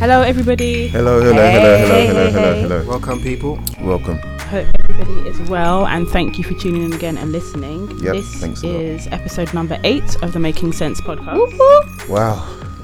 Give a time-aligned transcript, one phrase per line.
[0.00, 0.88] Hello, everybody.
[0.88, 2.88] Hello, hello, Hey, hello, hello, hello, hello, hello.
[2.88, 3.58] Welcome, people.
[3.82, 4.18] Welcome.
[4.48, 7.90] Hope everybody is well, and thank you for tuning in again and listening.
[8.00, 12.08] Yep, this thanks a is episode number eight of the Making Cents podcast.
[12.08, 12.36] Wow.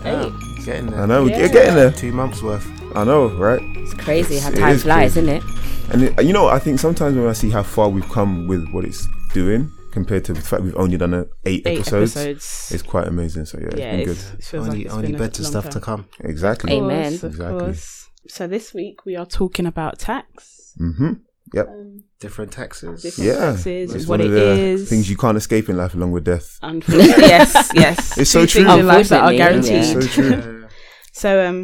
[0.02, 0.30] Hey.
[0.64, 1.02] Getting there.
[1.02, 1.38] I know, Yeah.
[1.38, 1.90] we're getting there.
[1.90, 2.68] Two months worth.
[2.94, 3.62] I know, right?
[3.76, 5.30] It's crazy how time is flies, crazy.
[5.30, 5.92] isn't it?
[5.92, 8.68] And it, you know, I think sometimes when I see how far we've come with
[8.70, 12.70] what it's doing compared to the fact we've only done uh, eight, Eight episodes, episodes.
[12.74, 13.44] it's quite amazing.
[13.46, 14.20] So yeah, it's been good.
[14.38, 15.72] it feels Only, like it's only been better long stuff time.
[15.72, 16.02] to come.
[16.32, 16.76] Exactly.
[16.76, 17.10] Of Amen.
[17.12, 17.60] course, of Exactly.
[17.60, 18.08] course.
[18.28, 20.74] So this week we are talking about tax.
[20.80, 21.12] Mm-hmm.
[21.54, 21.66] Yep.
[21.68, 23.02] Um, Different taxes.
[23.02, 23.38] different Yeah.
[23.52, 24.88] taxes, It's what one it of the is.
[24.90, 26.58] things you can't escape in life, along with death.
[26.62, 28.18] Unfortunately, yes, yes.
[28.18, 28.80] It's so Two things true.
[28.80, 29.94] in life that are Unfortunately, guaranteed.
[29.94, 30.00] yeah.
[30.00, 30.30] So true.
[30.62, 30.68] Yeah.
[31.12, 31.58] So, um,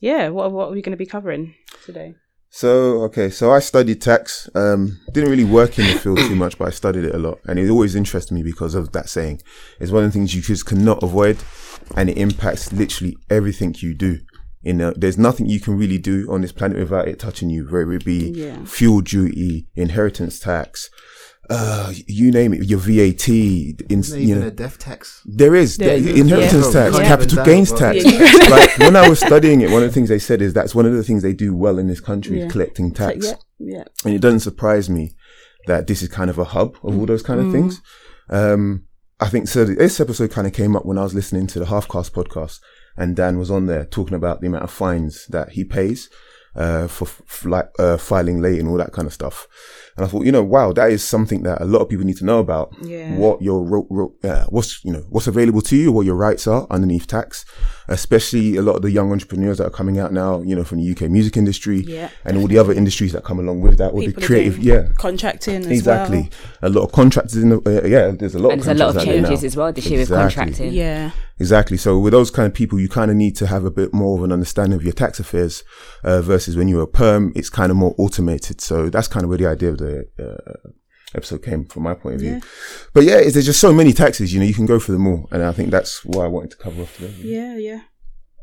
[0.00, 2.14] yeah, what what are we going to be covering today?
[2.50, 4.48] So okay, so I studied tax.
[4.54, 7.38] Um, didn't really work in the field too much, but I studied it a lot,
[7.46, 9.42] and it always interested me because of that saying.
[9.78, 11.36] It's one of the things you just cannot avoid,
[11.96, 14.18] and it impacts literally everything you do.
[14.62, 17.64] You know, there's nothing you can really do on this planet without it touching you.
[17.66, 18.64] Whether it be Yeah.
[18.64, 20.88] fuel duty, inheritance tax,
[21.48, 23.28] uh, you name it, your VAT.
[23.28, 25.22] In, Isn't you know, a death tax?
[25.24, 26.84] there is There the inheritance yeah.
[26.84, 27.04] tax, Yeah.
[27.08, 27.44] capital Yeah.
[27.44, 27.76] gains Yeah.
[27.78, 28.04] tax.
[28.04, 28.48] Yeah.
[28.50, 30.86] like when I was studying it, one of the things they said is that's one
[30.86, 32.46] of the things they do well in this country Yeah.
[32.46, 33.26] is collecting It's like, tax.
[33.26, 33.34] yeah,
[33.78, 33.84] yeah.
[34.04, 35.14] And it doesn't surprise me
[35.66, 37.52] that this is kind of a hub of all those kind of Mm.
[37.52, 37.80] things.
[38.30, 38.84] Um,
[39.20, 39.64] I think so.
[39.64, 42.58] This episode kind of came up when I was listening to the Halfcast podcast,
[42.96, 46.08] and Dan was on there talking about the amount of fines that he pays
[46.54, 49.46] uh, for f- like uh, filing late and all that kind of stuff.
[49.96, 52.18] And I thought, you know, wow, that is something that a lot of people need
[52.18, 52.74] to know about.
[52.82, 53.16] Yeah.
[53.16, 56.46] What your ro- ro- uh, what's you know what's available to you, what your rights
[56.46, 57.44] are underneath tax.
[57.88, 60.78] Especially a lot of the young entrepreneurs that are coming out now, you know, from
[60.78, 63.92] the UK music industry Yeah, and all the other industries that come along with that,
[63.92, 66.22] or People the creative, yeah, Contracting as exactly.
[66.62, 66.68] well.
[66.68, 68.10] A lot of contractors in the uh, yeah.
[68.10, 70.00] There's a lot And of there's a lot of contractors changes as well this year
[70.00, 70.34] with Exactly.
[70.34, 70.72] contracting.
[70.72, 71.76] Yeah, Exactly.
[71.76, 74.18] So with those kind of people, you kind of need to have a bit more
[74.18, 75.62] of an understanding of your tax affairs
[76.02, 78.60] uh, versus when you're a perm, it's kind of more automated.
[78.60, 80.70] So that's kind of where the idea of the uh,
[81.14, 82.30] episode came from my point of view.
[82.32, 82.40] Yeah.
[82.92, 84.32] But yeah, it's, there's just so many taxes.
[84.32, 86.50] You know, you can go through them all, and I think that's why I wanted
[86.52, 87.14] to cover off today.
[87.18, 87.80] yeah, yeah.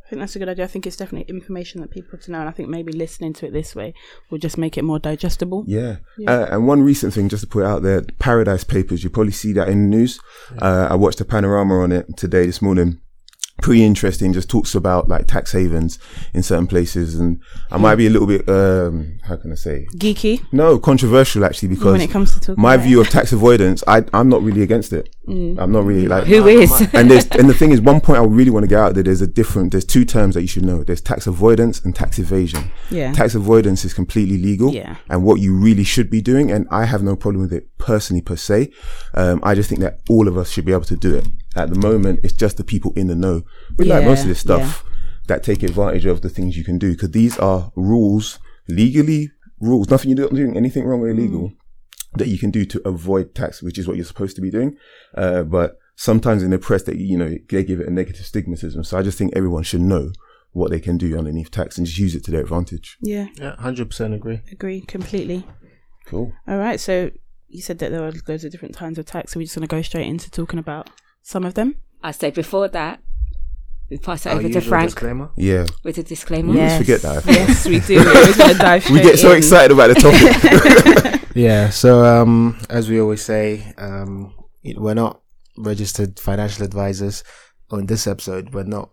[0.05, 0.65] I think that's a good idea.
[0.65, 3.33] I think it's definitely information that people have to know, and I think maybe listening
[3.33, 3.93] to it this way
[4.29, 5.63] will just make it more digestible.
[5.65, 5.97] Yeah.
[6.17, 6.31] Yeah.
[6.31, 9.53] Uh, and one recent thing, just to put out there, Paradise Papers, you probably see
[9.53, 10.19] that in the news.
[10.61, 12.99] Uh, I watched a panorama on it today, this morning.
[13.63, 15.97] Pretty interesting, just talks about like tax havens
[16.33, 17.15] in certain places.
[17.15, 17.41] And
[17.71, 19.87] I might be a little bit, um, how can I say?
[19.95, 24.03] Geeky No, controversial actually, because when it comes to my view of tax avoidance, I,
[24.13, 25.15] I'm not really against it.
[25.27, 25.57] Mm.
[25.61, 26.71] I'm not really like, Who is?
[26.93, 29.03] and there's and the thing is, one point I really want to get out there.
[29.03, 29.71] There's a different.
[29.71, 30.83] There's two terms that you should know.
[30.83, 32.69] There's tax avoidance and tax evasion.
[32.91, 34.97] yeah, Tax avoidance is completely legal, Yeah.
[35.09, 36.51] and what you really should be doing.
[36.51, 38.71] And I have no problem with it personally per se.
[39.13, 41.25] Um, I just think that all of us should be able to do it.
[41.55, 43.43] At the moment, it's just the people in the know.
[43.77, 44.83] We like most of this stuff
[45.27, 49.89] that take advantage of the things you can do because these are rules, legally rules.
[49.89, 51.55] Nothing you're doing anything wrong or illegal Mm.
[52.17, 54.75] that you can do to avoid tax, which is what you're supposed to be doing.
[55.15, 58.85] Uh, but sometimes in the press, that you know they give it a negative stigmatism.
[58.85, 60.11] So I just think everyone should know
[60.51, 62.97] what they can do underneath tax and just use it to their advantage.
[63.01, 64.41] yeah, Yeah, 100% agree.
[64.51, 65.47] agree completely.
[66.05, 66.31] Cool.
[66.47, 67.09] All right, so
[67.47, 69.67] you said that there were loads of different kinds of tax, so we're just going
[69.67, 70.89] to go straight into talking about
[71.23, 71.75] some of them.
[72.03, 73.01] I say before that,
[73.89, 75.29] we pass it Our over to Frank disclaimer.
[75.35, 76.53] Yeah, with a disclaimer.
[76.53, 77.25] We always forget that.
[77.25, 77.99] Yes, we do.
[77.99, 79.37] We always want to dive we straight get so in.
[79.37, 81.19] excited about the topic.
[81.35, 85.21] Yeah, so um, as we always say, um, it- we're not
[85.57, 87.23] registered financial advisors.
[87.71, 88.91] On this episode, we're not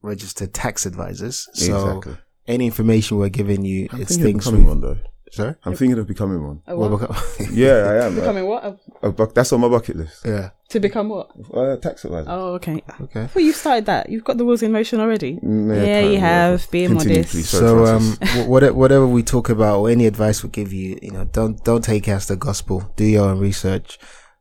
[0.00, 1.48] registered tax advisors.
[1.54, 2.16] So exactly.
[2.46, 4.98] any information we're giving you, I'm it's thinking of things becoming we one though.
[5.32, 5.54] Sorry?
[5.64, 6.60] I'm thinking of becoming one.
[6.66, 7.00] A Well, what?
[7.08, 8.14] beca- Yeah, I am.
[8.16, 8.64] Becoming what?
[8.64, 8.78] A-
[9.08, 10.26] A buck- that's on my bucket list.
[10.26, 10.50] yeah.
[10.68, 11.30] to become what?
[11.52, 12.28] Uh, tax advisor.
[12.30, 12.82] Oh, okay.
[13.00, 13.28] Okay.
[13.34, 14.10] Well, you've started that.
[14.10, 15.36] You've got the wheels in motion already.
[15.42, 16.70] Mm, Yeah, you of, have.
[16.70, 17.32] Being Continue, modest.
[17.32, 17.48] please.
[17.48, 18.16] Sorry, So um,
[18.48, 21.82] whatever whatever we talk about or any advice we give you, you know, don't don't
[21.82, 22.92] take it as the gospel.
[22.96, 23.98] Do your own research.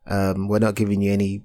[0.07, 1.44] Um, we're not giving you any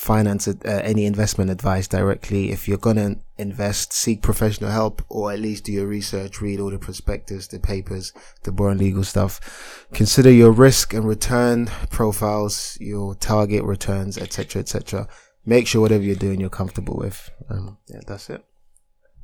[0.00, 2.50] finance uh, any investment advice directly.
[2.50, 6.40] If you're gonna invest, seek professional help or at least do your research.
[6.40, 8.14] Read all the prospectus, the papers,
[8.44, 9.86] the boring legal stuff.
[9.92, 15.06] Consider your risk and return profiles, your target returns, etc., etc.
[15.44, 17.30] Make sure whatever you're doing, you're comfortable with.
[17.50, 18.42] Um, yeah, that's it.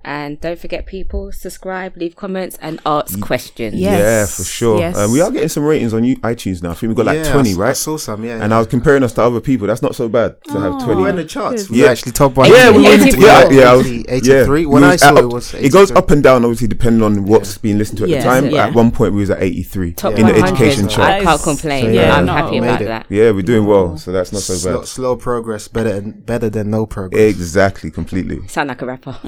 [0.06, 3.74] And don't forget, people, subscribe, leave comments, and ask questions.
[3.74, 3.98] Yeah.
[3.98, 4.78] yeah, for sure.
[4.78, 4.96] yes.
[4.96, 6.70] Uh, we are getting some ratings on you, iTunes now.
[6.70, 7.76] I think we've got like Yeah, 20, I s- I right?
[7.76, 8.40] saw some, yeah.
[8.40, 9.66] And I was comparing us to other people.
[9.66, 10.84] That's not so bad to have Oh.
[10.84, 11.02] 20.
[11.02, 11.64] we're in the charts.
[11.66, 11.70] Good.
[11.76, 11.90] We Yeah.
[11.90, 12.48] actually top one.
[12.50, 13.24] Yeah, we were in the, 83.
[13.24, 14.14] yeah, yeah, I was- 80, yeah.
[14.14, 14.66] 83.
[14.66, 17.02] When We I was saw at- it was it goes up and down, obviously, depending
[17.02, 18.50] on what's being listened to at Yeah, the time.
[18.50, 18.66] yeah.
[18.68, 21.08] At one point, we was at 83 Top in the education chart.
[21.10, 21.86] I can't complain.
[21.86, 23.06] So, yeah, I'm no, happy about that.
[23.08, 24.86] Yeah, we're doing well, so that's not so bad.
[24.86, 27.20] slow progress, better than better than no progress.
[27.20, 28.46] Exactly, completely.
[28.46, 29.16] Sound like a rapper.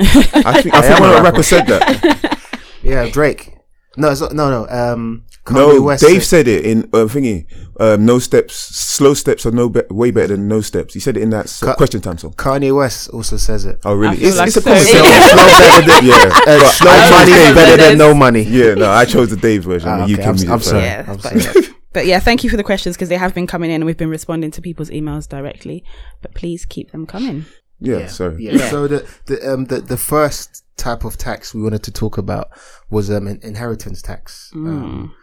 [0.75, 2.39] I think think, I think one of the rappers said that.
[2.83, 3.55] Yeah, Drake.
[3.97, 4.69] No, it's not, no, no.
[4.69, 7.47] Um, No, West Dave said it in uh, thingy.
[7.81, 10.95] Um, no steps, slow steps are no be- way better than no steps.
[10.95, 12.33] He said it in that Ka- question time song.
[12.35, 13.81] Kanye West also says it.
[13.85, 14.17] Oh, really?
[14.19, 15.05] It's, like it's a so- conversation.
[15.05, 18.43] slow better than, yeah, uh, slow money is better than no money.
[18.43, 19.89] Yeah, no, I chose the Dave version.
[19.89, 20.71] Ah, the okay, UK I'm- music I'm version.
[20.71, 20.85] sorry.
[20.85, 21.67] Yeah, I'm but, sorry.
[21.93, 23.97] but yeah, thank you for the questions because they have been coming in and we've
[23.99, 25.83] been responding to people's emails directly.
[26.23, 27.47] But please keep them coming.
[27.81, 28.37] Yeah, sorry.
[28.45, 28.69] Yeah.
[28.71, 32.49] So the the um the, the first type of tax we wanted to talk about
[32.91, 34.51] was um in- inheritance tax.
[34.55, 35.15] Um,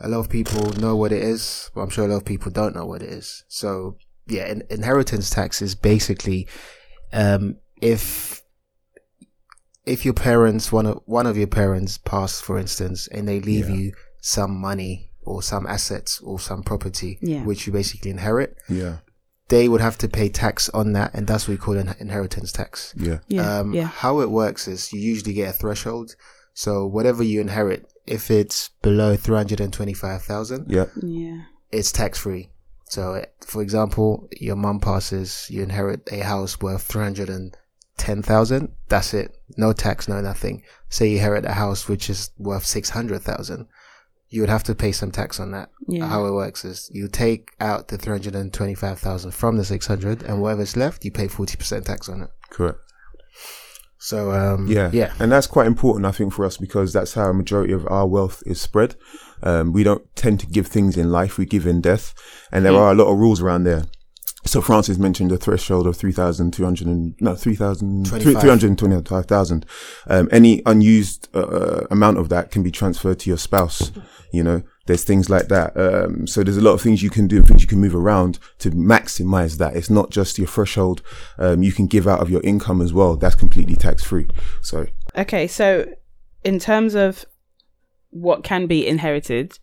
[0.00, 2.50] a lot of people know what it is, but I'm sure a lot of people
[2.50, 3.44] don't know what it is.
[3.48, 6.48] So yeah, in, inheritance tax is basically
[7.12, 8.42] um if
[9.86, 13.68] if your parents one of one of your parents pass, for instance, and they leave
[13.68, 13.74] Yeah.
[13.76, 17.42] you some money or some assets or some property, Yeah.
[17.44, 18.98] which you basically inherit, Yeah,
[19.50, 22.50] they would have to pay tax on that, and that's what we call an inheritance
[22.52, 22.94] tax.
[22.96, 26.16] yeah, Yeah, Um, yeah, How it works is you usually get a threshold.
[26.54, 31.92] So whatever you inherit, if it's below three hundred and twenty-five thousand, yeah, yeah, it's
[31.92, 32.50] tax free.
[32.84, 37.56] So, for example, your mum passes, you inherit a house worth three hundred and
[37.96, 38.72] ten thousand.
[38.88, 39.36] That's it.
[39.56, 40.62] No tax, no nothing.
[40.88, 43.68] Say you inherit a house which is worth six hundred thousand.
[44.32, 45.70] You would have to pay some tax on that.
[45.88, 46.06] yeah.
[46.06, 49.64] How it works is you take out the three hundred and twenty-five thousand from the
[49.64, 52.30] six hundred, and whatever's left, you pay forty percent tax on it.
[52.50, 52.78] correct.
[54.02, 55.12] So, um, Yeah, yeah.
[55.18, 58.06] and that's quite important, I think, for us because that's how a majority of our
[58.06, 58.96] wealth is spread.
[59.42, 62.14] Um, we don't tend to give things in life; we give in death,
[62.50, 63.84] and there are a lot of rules around there.
[64.46, 68.20] So Francis mentioned the threshold of three thousand two hundred and no three thousand three
[68.32, 68.48] 25.
[68.48, 69.66] hundred twenty-five thousand.
[70.06, 73.92] Um, any unused uh, amount of that can be transferred to your spouse.
[74.32, 75.76] You know, there's things like that.
[75.76, 77.94] Um, so there's a lot of things you can do and things you can move
[77.94, 79.76] around to maximize that.
[79.76, 81.02] It's not just your threshold.
[81.38, 83.16] Um, you can give out of your income as well.
[83.16, 84.28] That's completely tax free.
[84.62, 84.86] So
[85.16, 85.92] Okay, so
[86.44, 87.24] in terms of
[88.10, 89.58] what can be inherited,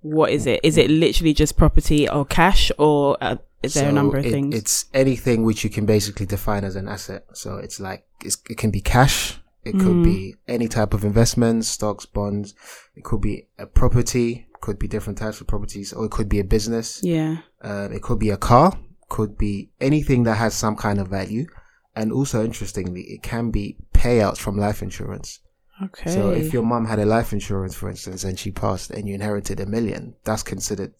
[0.00, 0.60] what is it?
[0.62, 4.30] Is it literally just property or cash, or uh, is there a number of it-
[4.30, 4.54] things?
[4.54, 7.24] It's anything which you can basically define as an asset.
[7.32, 9.38] So it's like it's, it can be cash.
[9.64, 10.02] It could Mm-hmm.
[10.04, 12.54] be any type of investments, stocks, bonds.
[12.94, 14.46] It could be a property.
[14.60, 17.00] Could be different types of properties, or it could be a business.
[17.02, 18.78] yeah, Um, it could be a car.
[19.10, 21.46] Could be anything that has some kind of value.
[21.94, 25.40] And also, interestingly, it can be payouts from life insurance.
[25.82, 26.10] okay.
[26.10, 29.14] So if your mum had a life insurance, for instance, and she passed and you
[29.14, 30.92] inherited a million, that's considered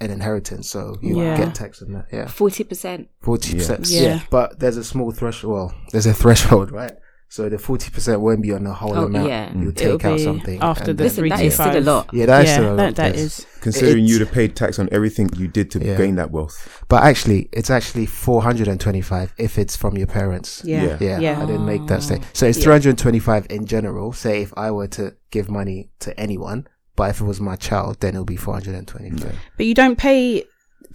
[0.00, 0.68] an inheritance.
[0.68, 1.36] So you Yeah.
[1.36, 2.06] get tax on that.
[2.12, 2.26] Yeah.
[2.28, 3.08] Forty percent.
[3.22, 3.88] Forty percent.
[3.88, 4.00] Yeah.
[4.02, 4.20] Yeah.
[4.30, 5.52] But there's a small threshold.
[5.54, 6.96] Well, there's a threshold, right?
[7.32, 9.28] So the forty percent won't be on the whole Oh, amount.
[9.28, 9.50] yeah.
[9.52, 9.80] You mm.
[9.80, 12.10] It'll take out something after and the then- Listen, that is still a lot.
[12.12, 12.76] Yeah, that is yeah, still a lot.
[12.76, 13.24] that, that Yes.
[13.38, 13.46] is.
[13.60, 15.96] considering It's- you'd have paid tax on everything you did to Yeah.
[15.96, 16.82] gain that wealth.
[16.88, 20.62] But actually, it's actually four hundred and twenty-five if it's from your parents.
[20.64, 20.96] Yeah, Yeah.
[21.00, 21.42] Yeah, Yeah.
[21.42, 22.20] I didn't make that state.
[22.32, 22.64] So it's Yeah.
[22.64, 24.12] 325 in general.
[24.12, 26.66] Say if I were to give money to anyone,
[26.96, 29.36] but if it was my child, then it'll be 425.
[29.56, 30.44] But you don't pay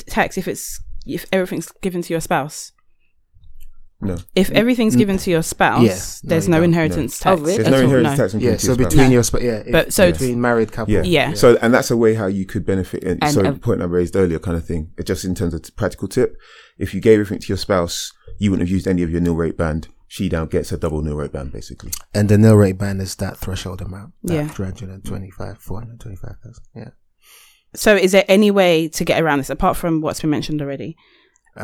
[0.07, 2.73] tax if it's if everything's given to your spouse.
[4.01, 5.93] No, If everything's given to your spouse, Yeah.
[5.95, 7.31] No, there's you no inheritance No.
[7.31, 7.41] Oh, tax.
[7.41, 7.57] Oh, really?
[7.57, 8.87] there's no all, inheritance tax on Yeah, your so spouse.
[8.87, 9.11] between No.
[9.13, 10.93] your sp- yeah, But so- between married couple.
[10.93, 11.03] Yeah.
[11.03, 11.33] Yeah.
[11.33, 13.03] So, and that's a way how you could benefit.
[13.05, 14.91] And, And, so, the point I raised earlier, kind of thing.
[14.97, 16.35] It just in terms of t- practical tip,
[16.77, 19.35] if you gave everything to your spouse, you wouldn't have used any of your nil
[19.35, 19.87] rate band.
[20.07, 21.91] She now gets a double nil rate band, basically.
[22.13, 24.11] And the nil rate band is that threshold amount.
[24.23, 24.47] That Yeah.
[24.49, 26.63] 325, 425,000.
[26.75, 26.89] Yeah.
[27.73, 30.95] So is there any way to get around this apart from what's been mentioned already?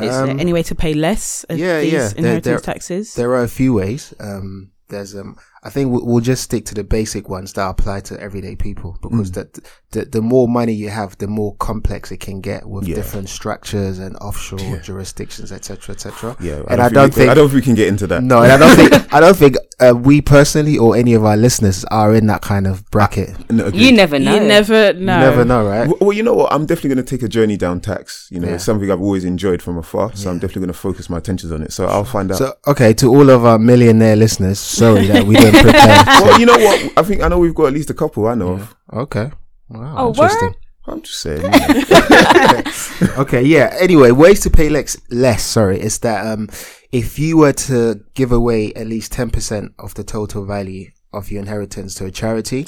[0.00, 1.98] Is there Um, any way to pay less of yeah, these yeah.
[2.08, 3.14] There- inheritance there- taxes?
[3.14, 4.14] There are a few ways.
[4.18, 8.00] Um, there's um, I think we'll, we'll just stick to the basic ones that apply
[8.00, 9.34] to everyday people because Mm.
[9.34, 9.58] that
[9.92, 12.96] the the more money you have, the more complex it can get with Yeah.
[12.96, 14.78] different structures and offshore Yeah.
[14.78, 16.36] jurisdictions, etc., etc.
[16.40, 16.62] Yeah.
[16.68, 18.22] and I don't we- think I don't think we can get into that.
[18.24, 21.36] no, and I don't think I don't think uh, we personally or any of our
[21.36, 23.30] listeners are in that kind of bracket.
[23.50, 23.82] No, agreed.
[23.82, 24.34] You never know.
[24.34, 25.14] You never know.
[25.18, 25.88] You never know, right?
[25.88, 26.52] Well, well, you know what?
[26.52, 28.28] I'm definitely going to take a journey down tax.
[28.30, 28.54] You know, Yeah.
[28.54, 30.12] it's something I've always enjoyed from afar.
[30.14, 31.72] So I'm definitely going to focus my attentions on it.
[31.72, 32.38] So I'll find out.
[32.38, 36.04] So, okay, to all of our millionaire listeners, sorry that we didn't prepare.
[36.06, 36.92] well, you know what?
[36.98, 38.74] I think I know we've got at least a couple I know of.
[38.92, 39.30] okay.
[39.68, 40.54] Wow, Oh, interesting.
[40.86, 41.42] I'm just saying.
[41.42, 43.74] you okay, yeah.
[43.78, 44.96] Anyway, ways to pay less.
[45.10, 46.48] Less, sorry, is that um,
[46.90, 51.30] if you were to give away at least ten percent of the total value of
[51.30, 52.66] your inheritance to a charity,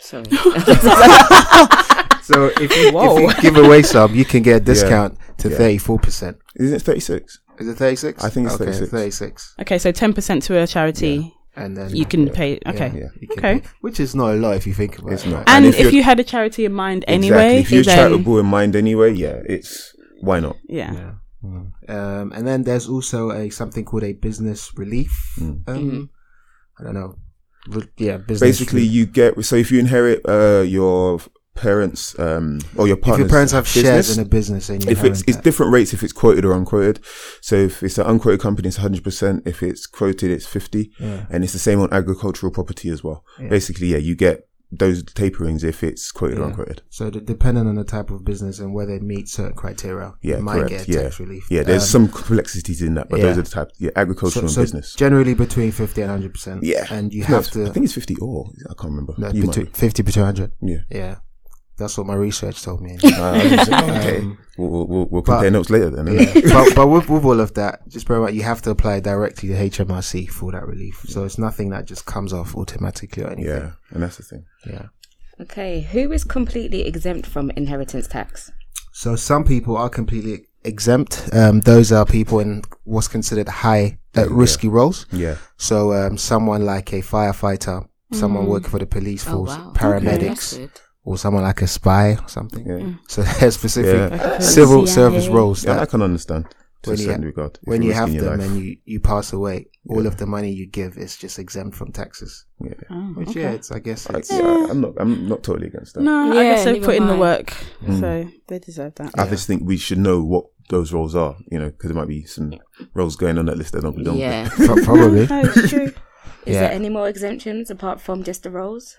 [0.00, 0.24] Sorry.
[2.22, 5.56] so if you, if you give away some, you can get a discount to Yeah.
[5.56, 6.36] thirty four percent.
[6.56, 7.40] Isn't it 36?
[7.58, 8.22] Is it thirty six?
[8.24, 8.90] I think it's okay, 36.
[8.90, 12.32] Thirty six, Okay, so ten percent to a charity, and then you can Yeah.
[12.40, 12.50] pay.
[12.72, 13.10] Okay, yeah.
[13.20, 13.54] you can Okay.
[13.60, 15.30] pay, which is not a lot if you think about It's it.
[15.30, 15.44] not.
[15.48, 17.60] and, And if, if you're- had a charity in mind anyway, exactly.
[17.60, 19.70] If you're then charitable in mind anyway, yeah, it's
[20.20, 20.56] why not?
[20.68, 20.92] yeah.
[20.92, 21.12] Yeah.
[21.88, 25.62] Um, and then there's also a something called a business relief Mm.
[25.68, 26.10] um,
[26.78, 27.14] I don't know.
[27.68, 28.40] Re- Yeah, business.
[28.40, 31.20] Basically, you get so if you inherit uh, your
[31.60, 35.04] parents um, or your if your parents have shares in a business, and you if
[35.04, 37.00] it's it's different rates if it's quoted or unquoted.
[37.40, 39.42] So if it's an unquoted company, it's hundred percent.
[39.46, 41.26] If it's quoted, it's fifty, Yeah.
[41.30, 43.24] and it's the same on agricultural property as well.
[43.40, 43.48] Yeah.
[43.48, 46.82] Basically, yeah, you get those taperings if it's quoted or unquoted.
[46.90, 50.42] So depending on the type of business and whether it meets certain criteria, Yeah, you
[50.42, 50.70] might correct.
[50.70, 51.46] get yeah, tax relief.
[51.50, 51.62] yeah.
[51.62, 53.22] There's Um, some complexities in that, but yeah.
[53.26, 53.70] those are the type.
[53.78, 54.94] Yeah, agricultural and business.
[54.94, 56.64] generally between fifty and hundred percent.
[56.64, 57.64] Yeah, and you No, have to.
[57.66, 59.14] I think it's fifty or I can't remember.
[59.16, 60.52] no, between fifty to hundred.
[60.60, 60.80] Yeah.
[60.90, 61.14] Yeah,
[61.78, 62.98] that's what my research told me.
[63.04, 65.90] Uh, I was just like, okay, Um, we'll, we'll, we'll, we'll but- compare notes later
[65.90, 66.06] then.
[66.08, 68.70] yeah, but but with, with all of that, just bear in mind you have to
[68.70, 71.04] apply directly to HMRC for that relief.
[71.08, 73.46] So it's nothing that just comes off automatically or anything.
[73.54, 74.44] yeah, and that's the thing.
[74.66, 74.86] yeah.
[75.40, 78.50] Okay, who is completely exempt from inheritance tax?
[78.92, 81.28] So some people are completely exempt.
[81.32, 85.06] Um, those are people in what's considered high uh, risky roles.
[85.12, 88.48] Yeah, So um, someone like a firefighter, someone Mm.
[88.48, 89.72] working for the police Oh, force, wow.
[89.76, 90.70] paramedics, That's good.
[91.08, 92.64] Or someone like a spy or something.
[92.66, 94.38] yeah, So there's specific yeah.
[94.38, 94.94] civil CIA.
[94.94, 95.80] service roles yeah.
[95.80, 96.44] I can understand
[96.82, 97.58] to When you certain ha- regard.
[97.64, 100.92] When you're have them and you, you pass away, all of the money you give
[101.04, 102.44] is just exempt from taxes.
[102.60, 102.74] yeah.
[102.90, 103.40] Oh, Which okay.
[103.42, 104.92] yeah, it's I guess I, it's yeah, I'm not.
[105.02, 106.02] I'm not totally against that.
[106.02, 107.46] No, I guess they've put in am the work,
[107.82, 108.00] Mm.
[108.00, 108.10] so
[108.48, 109.10] they deserve that.
[109.18, 111.34] I just think we should know what those roles are.
[111.50, 112.52] You know, because there might be some
[112.94, 114.18] roles going on that list that don't belong.
[114.18, 114.44] there.
[114.44, 114.48] Yeah.
[114.66, 115.26] pro- probably.
[115.34, 115.90] No, it's true.
[116.46, 116.60] Is Yeah.
[116.62, 118.96] there any more exemptions apart from just the roles?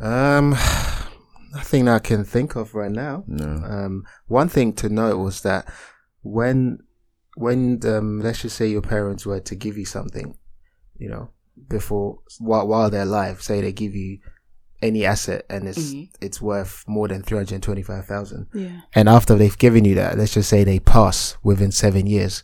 [0.00, 0.56] Um,
[1.54, 3.24] nothing I can think of right now.
[3.26, 3.46] No.
[3.64, 5.70] Um, one thing to note was that
[6.22, 6.78] when,
[7.36, 10.36] when um, let's just say your parents were to give you something,
[10.98, 11.30] you know,
[11.68, 14.18] before while while they're alive, say they give you
[14.82, 16.10] any asset and it's Mhm.
[16.20, 18.80] it's worth more than three hundred twenty five thousand, Yeah.
[18.94, 22.42] and after they've given you that, let's just say they pass within seven years,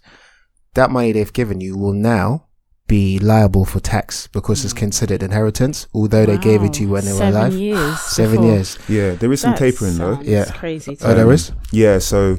[0.74, 2.46] that money they've given you will now
[2.90, 7.04] be liable for tax because it's considered inheritance, although they gave it to you when
[7.04, 7.54] they were alive.
[7.54, 8.00] Years.
[8.00, 8.52] Seven before.
[8.52, 8.78] years.
[8.88, 10.18] Yeah, there is some That tapering though.
[10.22, 10.46] Yeah.
[10.52, 10.96] Crazy.
[11.02, 11.34] Oh, there me.
[11.34, 11.52] is.
[11.72, 12.36] Yeah, so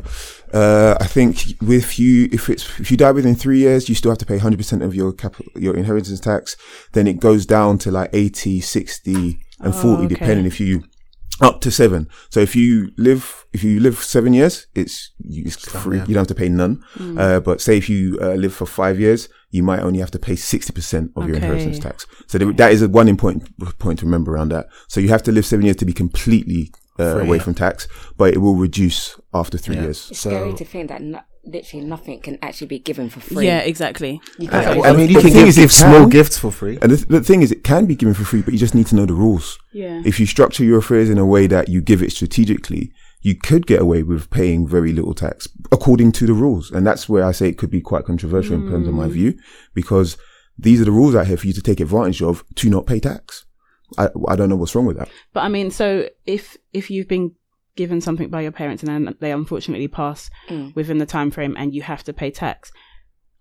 [0.54, 4.12] uh, I think with you, if it's if you die within three years, you still
[4.12, 6.58] have to pay 100 percent of your capital, your inheritance tax.
[6.92, 10.14] Then it goes down to like 80, 60, and Oh, 40, okay.
[10.16, 10.84] depending if you
[11.40, 12.08] up to seven.
[12.30, 15.98] So if you live if you live seven years, it's, you- it's free.
[15.98, 16.06] yeah.
[16.08, 16.84] You don't have to pay none.
[16.96, 17.18] Hmm.
[17.18, 20.20] Uh, but say if you uh, live for five years, you might only have to
[20.20, 22.08] pay 60 percent of your inheritance tax.
[22.28, 24.68] So there, that is a one important point to remember around that.
[24.88, 27.44] So you have to live seven years to be completely uh, Free, away yeah.
[27.44, 29.84] from tax, but it will reduce after three Yeah.
[29.84, 30.08] years.
[30.12, 33.46] It's So- scary to think that no, literally nothing can actually be given for free.
[33.48, 34.22] Yeah, exactly.
[34.38, 36.38] You can't well, I mean, you the can thing give, is, give small can- gifts
[36.38, 36.78] for free.
[36.82, 38.76] And the, th- the thing is, it can be given for free, but you just
[38.76, 39.58] need to know the rules.
[39.74, 40.02] Yeah.
[40.06, 43.68] If you structure your affairs in a way that you give it strategically, you could
[43.68, 46.72] get away with paying very little tax according to the rules.
[46.72, 49.38] And that's where I say it could be quite controversial in terms of my view,
[49.74, 50.18] because
[50.58, 53.00] these are the rules out here for you to take advantage of to not pay
[53.00, 53.46] tax.
[53.98, 55.10] I, I don't know what's wrong with that.
[55.34, 57.34] But I mean, so if if you've been
[57.76, 60.76] given something by your parents and then they unfortunately pass Mm.
[60.76, 62.72] within the time frame and you have to pay tax,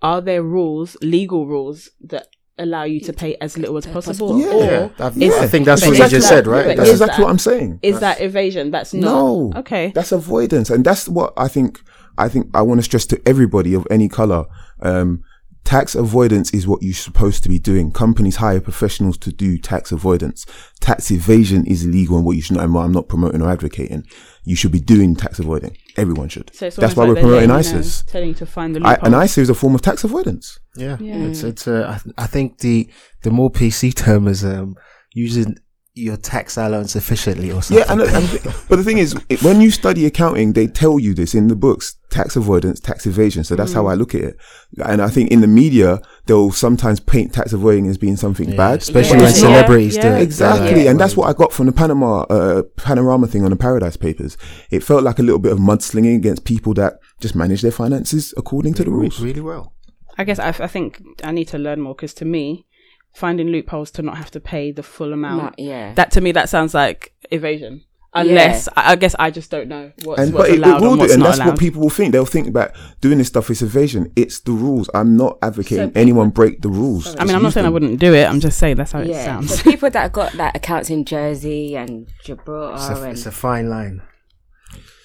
[0.03, 2.29] are there rules, legal rules that
[2.63, 4.39] allow you to pay as little as possible?
[4.39, 4.47] Yeah.
[4.49, 6.77] Or I, is- I think that's but what you just said, right?
[6.77, 7.81] That's exactly that- what I'm saying.
[7.83, 8.71] is that evasion?
[8.71, 9.53] That's not No.
[9.57, 9.93] okay.
[9.95, 11.81] That's avoidance, and that's what I think.
[12.19, 14.45] I think I want to stress to everybody of any color.
[14.83, 15.23] Um,
[15.65, 17.93] tax avoidance is what you're supposed to be doing.
[17.93, 20.47] Companies hire professionals to do tax avoidance.
[20.81, 22.59] Tax evasion is illegal, and what you should.
[22.59, 24.05] I'm I'm not promoting or advocating.
[24.45, 25.77] You should be doing tax avoiding.
[25.97, 26.51] Everyone should.
[26.55, 28.07] So that's why like we're promoting letting you know, ISAs.
[28.07, 29.15] telling you to find the I, loophole.
[29.15, 30.59] an ISA is a form of tax avoidance.
[30.77, 31.17] Yeah, Yeah.
[31.27, 31.69] it's it's.
[31.69, 32.91] Uh, I, th- I think the
[33.23, 34.77] the more PC term is um
[35.15, 35.57] using
[35.95, 37.85] your tax allowance efficiently or something.
[37.85, 41.15] Yeah, and, and but the thing is, it, when you study accounting, they tell you
[41.15, 43.43] this in the books: tax avoidance, tax evasion.
[43.45, 43.91] So that's how Mm.
[43.91, 44.37] I look at it.
[44.85, 48.57] And I think in the media, they'll sometimes paint tax avoiding as being something Yeah,
[48.57, 49.25] bad, especially Yeah.
[49.25, 50.23] when celebrities Yeah, do it.
[50.23, 50.91] Exactly, Yeah.
[50.93, 54.37] and that's what I got from the Panama uh, panorama thing on the Paradise Papers.
[54.71, 58.33] It felt like a little bit of mudslinging against people that just manage their finances
[58.37, 59.21] according to the rules.
[59.21, 59.75] really well.
[60.19, 62.67] I guess I, I think I need to learn more because to me,
[63.13, 65.43] finding loopholes to not have to pay the full amount.
[65.43, 65.95] Not- yeah.
[65.95, 67.85] That to me, that sounds like evasion.
[68.13, 70.81] Unless I, I guess I just don't know what's, And what's but it, it allowed
[70.81, 71.47] will and do, what's and that's allowed.
[71.51, 72.11] what people will think.
[72.11, 74.13] They'll think about doing this stuff is evasion.
[74.17, 74.91] It's the rules.
[74.95, 77.15] I'm not advocating people- anyone break the rules.
[77.17, 78.25] I mean, I'm not use saying I wouldn't do it.
[78.25, 79.25] I'm just saying that's how it yeah.
[79.25, 79.55] sounds.
[79.55, 83.31] So people that got like accounts in Jersey and Gibraltar It's a, and it's a
[83.31, 84.03] fine line.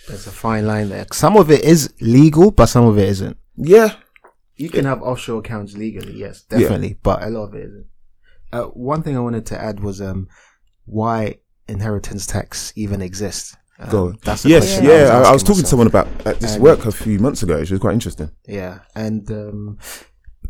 [0.07, 1.05] There's a fine line there.
[1.11, 3.37] Some of it is legal, but some of it isn't.
[3.55, 3.93] Yeah,
[4.55, 7.85] You can have offshore accounts legally, yes, definitely, but a lot of it isn't.
[8.51, 10.27] Uh, one thing I wanted to add was um,
[10.85, 13.55] why inheritance tax even exists.
[13.79, 14.17] Um, Go on.
[14.23, 15.17] That's a yes, yeah.
[15.17, 17.59] I, I was talking to someone about at this And- work a few months ago,
[17.59, 18.31] which was quite interesting.
[18.47, 19.77] Yeah, and um,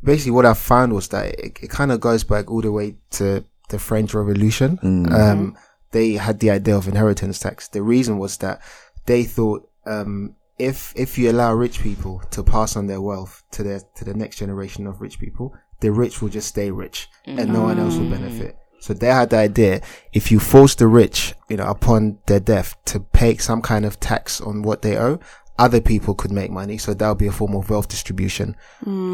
[0.03, 2.95] basically what I found was that it, it kind of goes back all the way
[3.11, 4.77] to the French Revolution.
[4.77, 5.11] Mm.
[5.11, 5.57] Um,
[5.91, 7.67] they had the idea of inheritance tax.
[7.69, 8.61] The reason was that
[9.05, 13.63] they thought um, if if you allow rich people to pass on their wealth to
[13.63, 17.47] their to the next generation of rich people, the rich will just stay rich and
[17.57, 18.53] no one else will benefit.
[18.85, 19.73] So they had the idea
[20.19, 23.99] if you force the rich, you know, upon their death to pay some kind of
[23.99, 25.19] tax on what they owe,
[25.65, 26.77] other people could make money.
[26.77, 28.55] So that would be a form of wealth distribution.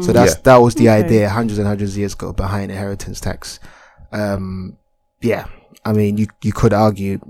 [0.06, 0.40] So that's Yeah.
[0.48, 1.04] that was the Okay.
[1.04, 3.60] idea hundreds and hundreds of years ago behind inheritance tax.
[4.12, 4.76] Um,
[5.20, 5.44] yeah,
[5.84, 7.20] I mean, you you could argue,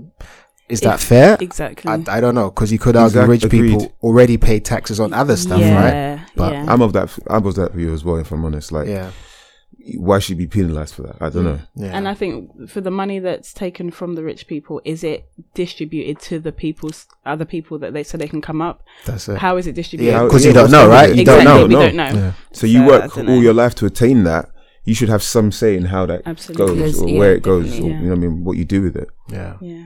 [0.67, 1.37] is that If- fair?
[1.39, 1.89] Exactly.
[1.91, 3.69] I, I don't know because you could argue Exact- rich agreed.
[3.79, 5.93] people already pay taxes on other stuff, right?
[5.93, 6.65] yeah, But yeah.
[6.67, 7.07] I'm of that.
[7.29, 8.17] I'm of that view as well.
[8.17, 9.11] If I'm honest, like, Yeah,
[9.97, 11.17] why should you be penalized for that?
[11.19, 11.57] I don't mm.
[11.57, 11.59] know.
[11.75, 11.91] yeah.
[11.97, 16.19] And I think for the money that's taken from the rich people, is it distributed
[16.21, 18.83] to the people's other people that they so they can come up?
[19.05, 19.37] that's it.
[19.37, 20.11] How is it distributed?
[20.11, 21.13] Yeah, How- 'cause you don't know, right?
[21.13, 21.45] You exactly.
[21.45, 21.67] don't know.
[21.67, 21.81] We no.
[21.81, 22.19] don't know.
[22.21, 22.33] Yeah.
[22.53, 23.39] So you So, work all know.
[23.39, 24.49] your life to attain that.
[24.85, 26.77] You should have some say in how that Absolutely.
[26.77, 28.65] goes or Yeah, where it goes, or definitely, you know what I mean, what you
[28.65, 29.09] do with it.
[29.29, 29.85] Yeah, Yeah.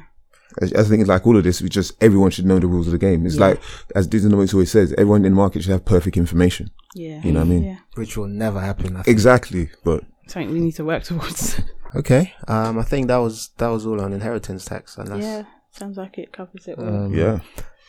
[0.62, 1.62] I, I think it's like all of this.
[1.62, 3.26] We just everyone should know the rules of the game.
[3.26, 3.48] It's Yeah.
[3.48, 3.62] like
[3.96, 6.70] as Disney always says, everyone in the market should have perfect information.
[6.96, 7.22] Yeah.
[7.24, 7.64] You know what I mean?
[7.64, 7.78] Yeah.
[7.96, 8.96] which will never happen.
[8.98, 9.04] I.
[9.08, 11.62] Exactly, but Something we need to work towards.
[11.96, 15.44] Okay, um, I think that was that was all on inheritance tax, and that's, yeah.
[15.72, 16.86] Sounds like it covers it all.
[17.06, 17.40] um, yeah,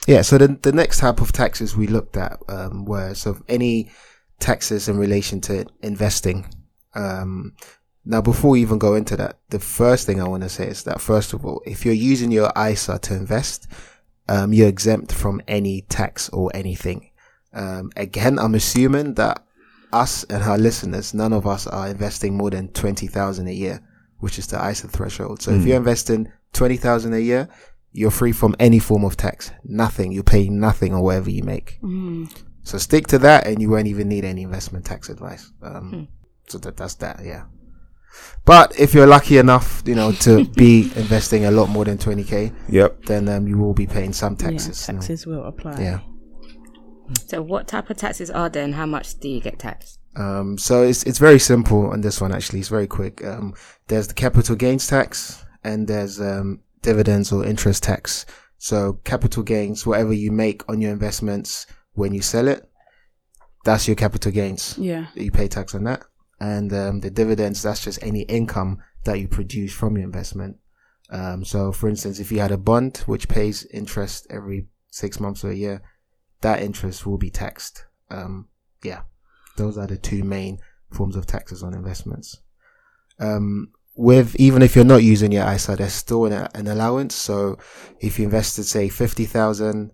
[0.06, 3.42] Yeah, so the the next type of taxes we looked at um, were sort of
[3.48, 3.90] any
[4.38, 6.46] taxes in relation to investing.
[6.94, 7.54] Um,
[8.10, 10.82] now, before we even go into that, the first thing I want to say is
[10.84, 13.68] that first of all, if you're using your ISA to invest,
[14.30, 17.10] um, you're exempt from any tax or anything.
[17.52, 19.44] Um, again, I'm assuming that
[19.92, 23.82] us and our listeners, none of us are investing more than twenty thousand a year,
[24.20, 25.42] which is the ISA threshold.
[25.42, 27.46] So if you're investing twenty thousand a year,
[27.92, 29.50] you're free from any form of tax.
[29.64, 30.12] Nothing.
[30.12, 31.78] You pay nothing on whatever you make.
[31.82, 32.34] Mm.
[32.62, 35.52] So stick to that, and you won't even need any investment tax advice.
[35.62, 36.08] Um,
[36.48, 37.20] So that that's that.
[37.22, 37.44] Yeah.
[38.44, 42.24] But if you're lucky enough, you know, to be investing a lot more than twenty
[42.24, 43.02] k, yep.
[43.04, 44.88] then um, you will be paying some Yeah, taxes.
[44.88, 45.00] you know.
[45.00, 45.80] taxes will apply.
[45.80, 46.00] Yeah.
[47.26, 49.98] So, what type of taxes are there, and how much do you get taxed?
[50.16, 52.32] Um, so it's it's very simple on this one.
[52.32, 53.24] Actually, it's very quick.
[53.24, 53.54] Um,
[53.88, 58.26] there's the capital gains tax, and there's um, dividends or interest tax.
[58.58, 62.68] So capital gains, whatever you make on your investments when you sell it,
[63.64, 64.76] that's your capital gains.
[64.78, 65.06] Yeah.
[65.14, 66.02] You pay tax on that,
[66.40, 70.56] and um, the dividends, that's just any income that you produce from your investment.
[71.10, 75.42] Um, so, for instance, if you had a bond which pays interest every six months
[75.42, 75.82] or a year,
[76.42, 77.86] that interest will be taxed.
[78.10, 78.48] Um,
[78.82, 79.02] yeah,
[79.56, 80.58] those are the two main
[80.90, 82.38] forms of taxes on investments.
[83.18, 87.14] Um, with even if you're not using your ISA, there's still an, an allowance.
[87.14, 87.58] So,
[88.00, 89.90] if you invested say fifty thousand,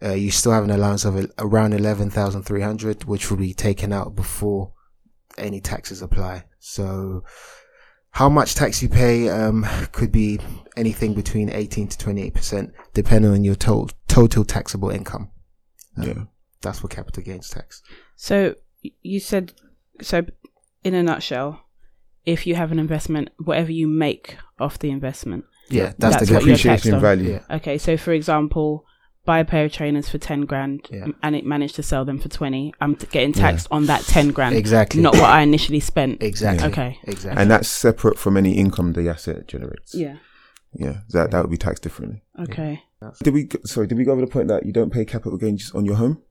[0.00, 3.54] uh, you still have an allowance of around eleven thousand three hundred, which will be
[3.54, 4.72] taken out before
[5.38, 6.44] any taxes apply.
[6.58, 7.24] So,
[8.10, 10.40] how much tax you pay um, could be
[10.76, 15.30] anything between 18 to 28%, depending on your total, total taxable income.
[15.96, 16.14] Um, Yeah.
[16.60, 17.82] That's for capital gains tax.
[18.16, 18.56] So
[19.02, 19.52] you said
[20.00, 20.22] so
[20.82, 21.60] in a nutshell,
[22.26, 25.44] if you have an investment, whatever you make off the investment.
[25.70, 26.70] Yeah, that's, That's the what you're capital.
[26.72, 27.00] taxed Appreciation on.
[27.00, 27.30] value.
[27.48, 27.56] Yeah.
[27.56, 28.84] Okay, so for example,
[29.28, 31.08] buy a pair of trainers for ten grand, Yeah.
[31.22, 32.72] and it managed to sell them for twenty.
[32.80, 35.02] I'm t- getting taxed on that ten grand, Exactly.
[35.02, 36.22] not what I initially spent.
[36.22, 36.66] Exactly.
[36.68, 36.98] Okay.
[37.04, 37.40] Exactly.
[37.40, 39.94] And that's separate from any income the asset generates.
[39.94, 40.16] Yeah.
[40.72, 42.22] Yeah, that that would be taxed differently.
[42.44, 42.82] Okay.
[43.22, 43.48] Did we?
[43.64, 45.96] Sorry, did we go over the point that you don't pay capital gains on your
[45.96, 46.22] home?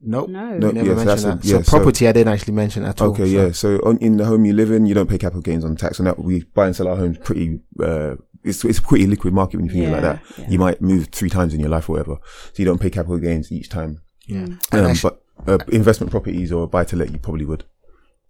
[0.00, 0.28] Nope.
[0.28, 0.58] No.
[0.58, 1.44] No, never yes, mentioned that's a- that.
[1.44, 3.10] yeah, so so- property, I didn't actually mention at all.
[3.10, 3.52] Okay, so- yeah.
[3.52, 5.98] So on, in the home you live in, you don't pay capital gains on tax
[6.00, 6.18] on that.
[6.18, 7.60] We buy and sell our homes pretty.
[7.82, 10.22] Uh, it's it's a pretty liquid market when you think like that.
[10.38, 10.48] yeah.
[10.48, 12.16] You might move three times in your life or whatever,
[12.52, 14.00] so you don't pay capital gains each time.
[14.26, 14.42] Yeah.
[14.46, 14.74] Mm.
[14.74, 17.64] Um, actu- but uh, investment properties or buy to let, you probably would.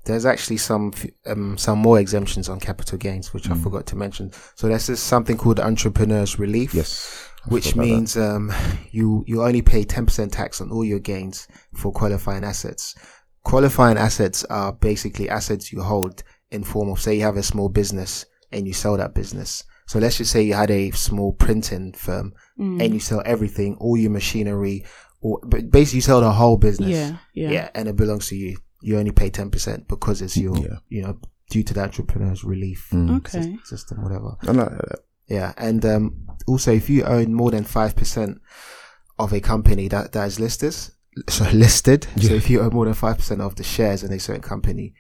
[0.05, 3.63] there's actually some f- um, some more exemptions on capital gains, which I Mm.
[3.63, 4.31] forgot to mention.
[4.55, 6.73] So there's this something called entrepreneurs relief.
[6.75, 7.95] Yes, I which forgot about that.
[7.95, 8.53] means um,
[8.91, 12.95] you you only pay ten percent tax on all your gains for qualifying assets.
[13.45, 17.69] Qualifying assets are basically assets you hold in form of say you have a small
[17.69, 19.65] business and you sell that business.
[19.87, 22.83] So let's just say you had a small printing firm Mm.
[22.85, 24.85] and you sell everything, all your machinery,
[25.21, 26.91] or but basically you sell the whole business.
[26.91, 27.17] Yeah.
[27.35, 27.51] Yeah.
[27.51, 28.57] yeah, and it belongs to you.
[28.83, 30.79] You only pay ten percent because it's your, Yeah.
[30.89, 31.19] you know,
[31.51, 33.17] due to the entrepreneurs relief Mm.
[33.19, 33.57] Okay.
[33.65, 34.37] system, whatever.
[34.43, 34.99] I like that.
[35.29, 38.41] Yeah, and um, also if you own more than five percent
[39.19, 40.75] of a company that that is listed,
[41.29, 42.07] so listed.
[42.21, 44.95] So if you own more than five percent of the shares in a certain company,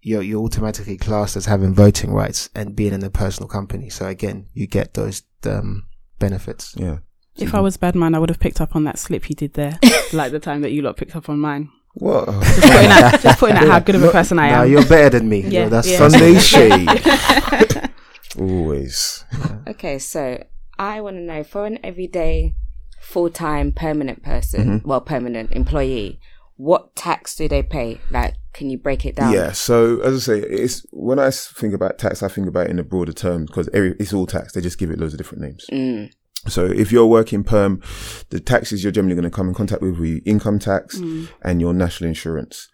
[0.00, 3.88] you're you're automatically classed as having voting rights and being in a personal company.
[3.90, 5.84] So again, you get those um,
[6.18, 6.74] benefits.
[6.76, 6.98] Yeah.
[7.36, 9.54] If I was bad man, I would have picked up on that slip you did
[9.54, 9.78] there,
[10.12, 11.70] like the time that you lot picked up on mine.
[11.94, 12.26] What?
[12.42, 14.70] Just putting out, just putting out how good of a person I Nah, am.
[14.70, 15.40] you're better than me.
[15.42, 15.98] Yeah, Yeah, that's yeah.
[16.08, 17.90] Sunday shade.
[18.38, 19.24] Always.
[19.68, 20.42] Okay, so
[20.78, 22.54] I want to know for an everyday,
[23.00, 24.88] full time, permanent person, Mm-hmm.
[24.88, 26.20] well, permanent employee,
[26.56, 28.00] what tax do they pay?
[28.10, 29.32] Like, can you break it down?
[29.34, 29.52] Yeah.
[29.52, 32.78] So as I say, it's when I think about tax, I think about it in
[32.78, 34.54] a broader term because it's all tax.
[34.54, 35.66] They just give it loads of different names.
[35.70, 36.10] Mm.
[36.48, 37.82] So if you're working perm,
[38.30, 40.96] the taxes you're generally going to come in contact with will be income tax
[41.42, 42.68] and your national insurance.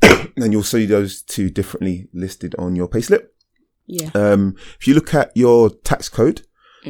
[0.02, 3.28] and you'll see those two differently listed on your payslip.
[3.88, 4.10] Yeah.
[4.14, 6.42] Um, if you look at your tax code,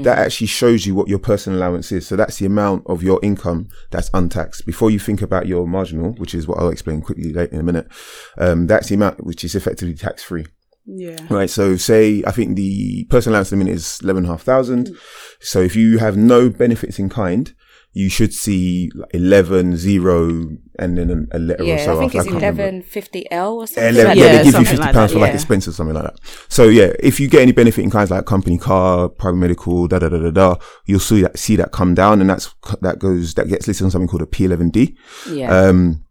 [0.03, 2.07] that actually shows you what your personal allowance is.
[2.07, 4.67] So that's the amount of your income that's untaxed.
[4.67, 7.65] Before you think about your marginal, which is what I'll explain quickly later in a
[7.65, 7.89] minute,
[8.37, 10.47] um, that's the amount which is effectively tax free.
[10.87, 11.19] Yeah.
[11.29, 11.51] Right.
[11.51, 14.97] So say I think the personal allowance minute is eleven and a half thousand.
[15.41, 17.53] So if you have no benefits in kind,
[17.93, 20.49] you should see like 11, 0,
[20.79, 22.19] and then a, a letter or Yeah, so I think after.
[22.19, 22.63] it's can't remember.
[22.63, 23.85] eleven fifty L or something.
[23.95, 25.35] 11, like yeah, Yeah, they give you something fifty like pounds that, for like yeah.
[25.35, 26.21] expenses, something like that.
[26.49, 29.99] So yeah, if you get any benefit in kinds like company car, private medical, da
[29.99, 30.55] da da da da,
[30.87, 33.91] you'll see that see that come down, and that's that goes that gets listed on
[33.91, 34.95] something called a P11D.
[35.31, 35.53] Yeah.
[35.53, 36.05] Um,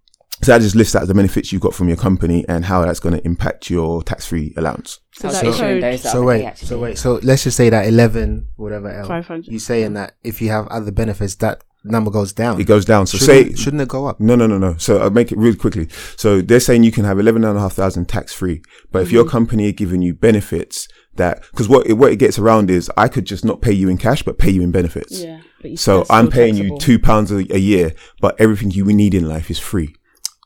[0.44, 3.00] so that just lists out the benefits you've got from your company and how that's
[3.00, 5.00] going to impact your tax free allowance.
[5.14, 7.58] So I'll that show you code, those the So wait, so wait, so let's just
[7.58, 9.48] say that eleven, whatever L, 500.
[9.48, 12.60] you saying that if you have other benefits, that number goes down.
[12.60, 13.08] It goes down.
[13.08, 14.20] So shouldn't, say shouldn't it go up?
[14.20, 14.78] No, no, no, no.
[14.78, 15.88] So I'll make it really quickly.
[16.18, 19.12] So they're saying you can have eleven and a half thousand tax free, but if
[19.12, 19.32] your Mm-hmm.
[19.32, 23.08] company are giving you benefits that, because what it, what it gets around is I
[23.08, 25.22] could just not pay you in cash, but pay you in benefits.
[25.24, 25.42] Yeah.
[25.76, 26.76] So I'm paying taxable.
[26.76, 29.96] you two pounds a, a year, but everything you need in life is free.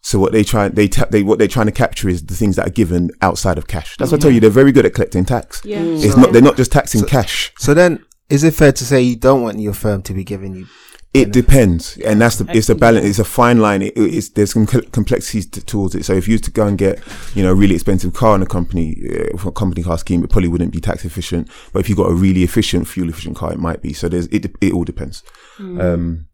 [0.01, 2.56] So what they try, they, ta- they, what they're trying to capture is the things
[2.56, 3.97] that are given outside of cash.
[3.97, 4.39] That's what I tell you.
[4.39, 5.62] They're very good at collecting tax.
[5.63, 5.80] Yeah.
[5.84, 7.54] It's not, they're not just taxing cash.
[7.60, 10.56] So then, is it fair to say you don't want your firm to be giving
[10.56, 10.65] you?
[11.13, 13.06] It depends, and that's the it's a balance.
[13.06, 13.82] It's a fine line.
[13.82, 16.06] It, it's there's some complexities to, towards it.
[16.06, 17.04] So if you used to go and get
[17.36, 20.24] you know a really expensive car in a company uh, for a company car scheme,
[20.24, 21.50] it probably wouldn't be tax efficient.
[21.74, 23.91] But if you got a really efficient fuel efficient car, it might be.
[23.91, 24.45] So there's it.
[24.62, 25.21] It all depends.
[25.60, 26.28] Um,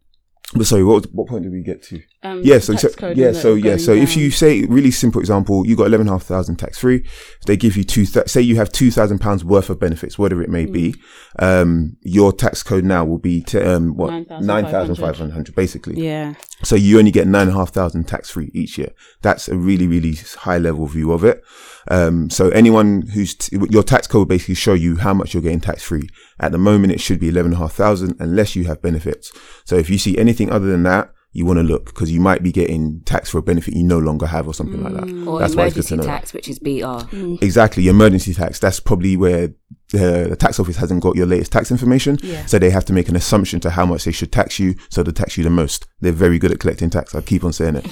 [0.53, 2.01] but sorry, what what point did we get to?
[2.23, 5.75] Um, Yeah, so, so yeah, so yeah, so if you say really simple example, you
[5.75, 7.05] got eleven half thousand tax free.
[7.45, 8.05] They give you two.
[8.05, 10.95] Th- say you have two thousand pounds worth of benefits, whatever it may be.
[11.39, 14.45] Um, your tax code now will be to um what 9,500.
[14.47, 16.01] nine thousand five hundred basically.
[16.03, 16.36] Yeah.
[16.63, 18.91] So you only get nine and a half thousand tax free each year.
[19.21, 21.43] That's a really, really high level view of it.
[21.89, 25.61] Um, so anyone who's, t- your tax code basically show you how much you're getting
[25.61, 26.09] tax free.
[26.39, 29.31] At the moment, it should be eleven and a half thousand unless you have benefits.
[29.65, 32.41] So if you see anything other than that, you want to look because you might
[32.41, 35.27] be getting tax for a benefit you no longer have or something like that.
[35.27, 36.03] or That's why it's good to emergency know.
[36.03, 36.07] that.
[36.07, 37.45] tax, which is BR.
[37.45, 38.57] Exactly, emergency tax.
[38.57, 39.49] That's probably where
[39.91, 42.17] the, the tax office hasn't got your latest tax information.
[42.21, 42.45] Yeah.
[42.45, 45.04] So they have to make an assumption to how much they should tax you, so
[45.04, 45.88] they tax you the most.
[46.02, 47.15] They're very good at collecting tax.
[47.15, 47.86] I keep on saying it.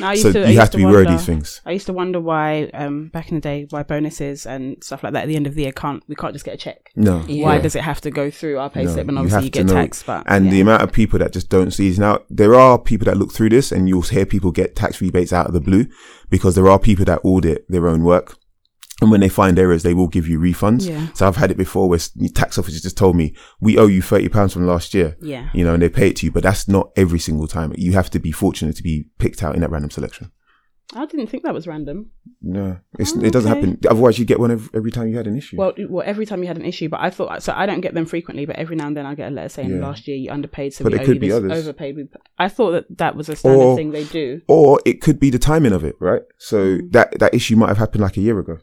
[0.00, 1.60] Now, I used so to, you used have to be aware of wonder- these things.
[1.66, 5.12] I used to wonder why, um, back in the day, why bonuses and stuff like
[5.12, 6.90] that at the end of the year can't we can't just get a check?
[6.96, 7.24] No.
[7.28, 7.44] Yeah.
[7.44, 9.44] Why does it have to go through our pay No, slip and you obviously have
[9.44, 10.06] you get know- taxed?
[10.06, 11.98] But And the amount of people that just don't see it.
[11.98, 15.32] Now, there are people that look through this and you'll hear people get tax rebates
[15.34, 15.86] out of the blue
[16.30, 18.37] because there are people that audit their own work.
[19.00, 20.88] And when they find errors, they will give you refunds.
[20.88, 21.06] Yeah.
[21.14, 22.00] So I've had it before where
[22.34, 25.16] tax officers just told me, we owe you 30 pounds from last year.
[25.22, 25.50] Yeah.
[25.54, 27.72] You know, and they pay it to you, but that's not every single time.
[27.76, 30.32] You have to be fortunate to be picked out in that random selection.
[30.94, 32.10] I didn't think that was random.
[32.40, 33.60] No, it's, Oh, it doesn't okay.
[33.60, 33.78] happen.
[33.90, 35.58] Otherwise, you get one every, every time you had an issue.
[35.58, 37.52] Well, well, every time you had an issue, but I thought so.
[37.54, 39.68] I don't get them frequently, but every now and then I get a letter saying
[39.70, 39.80] Yeah.
[39.86, 41.52] last year you underpaid, so But we owe could be others.
[41.52, 41.94] overpaid.
[41.96, 42.08] We,
[42.38, 44.40] I thought that that was a standard Or- thing they do.
[44.48, 46.22] or it could be the timing of it, right?
[46.38, 46.92] So Mm.
[46.92, 48.56] that, that issue might have happened like a year ago,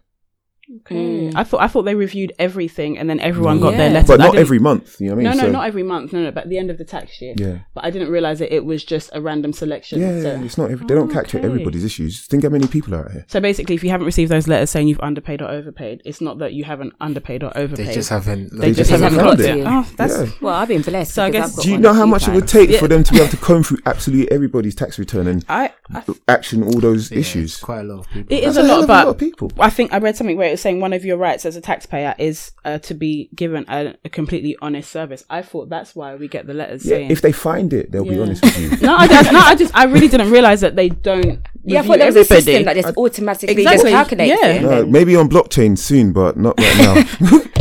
[0.82, 0.96] Okay.
[0.96, 1.36] Mm.
[1.36, 4.08] I thought I thought they reviewed everything and then everyone got their letter.
[4.08, 5.00] but not every month.
[5.00, 5.38] You know what I No, mean?
[5.38, 6.14] no, So- not every month.
[6.14, 7.36] No, no, but at the end of the tax year.
[7.38, 7.58] Yeah.
[7.74, 10.00] But I didn't realize that it was just a random selection.
[10.02, 10.28] Yeah, so.
[10.34, 10.72] yeah, it's not.
[10.72, 11.46] Every, they don't Oh, capture okay.
[11.48, 12.26] everybody's issues.
[12.26, 13.26] Think how many people are out here.
[13.28, 16.40] So basically, if you haven't received those letters saying you've underpaid or overpaid, it's not
[16.40, 17.88] that you haven't underpaid or overpaid.
[17.88, 18.52] They just haven't.
[18.58, 19.58] They just just haven't haven't got found oh, it.
[19.60, 19.66] it.
[19.68, 20.30] Oh, that's Yeah.
[20.42, 21.14] Well, I've been blessed.
[21.14, 22.80] So I guess- I've got Do you know how few much it would take Yeah.
[22.80, 25.72] for them to be able to comb through absolutely everybody's tax return and I.
[25.94, 27.54] I action all those issues?
[27.54, 28.36] it's quite a lot of people.
[28.36, 29.52] it is a lot, of but of people.
[29.60, 32.16] I think I read something where it saying one of your rights as a taxpayer
[32.18, 35.24] is uh, to be given a, a completely honest service.
[35.30, 37.12] I thought that's why we get the letters Yeah, saying.
[37.12, 38.78] if they find it, they'll be honest with you.
[38.88, 41.26] no, I, just- no, I just I really didn't realize that they don't.
[41.64, 42.42] Yeah, I review thought there was a everybody.
[42.42, 44.48] system that just automatically Exactly, just calculates yeah.
[44.50, 44.62] it.
[44.62, 46.78] No, maybe on blockchain soon, but not right
[47.22, 47.40] now.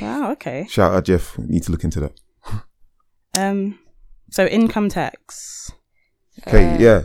[0.00, 0.32] Wow.
[0.32, 0.66] Okay.
[0.68, 1.38] Shout out Jeff.
[1.38, 2.12] Need to look into that.
[3.38, 3.78] Um.
[4.30, 5.70] So income tax.
[6.46, 7.04] Okay, yeah.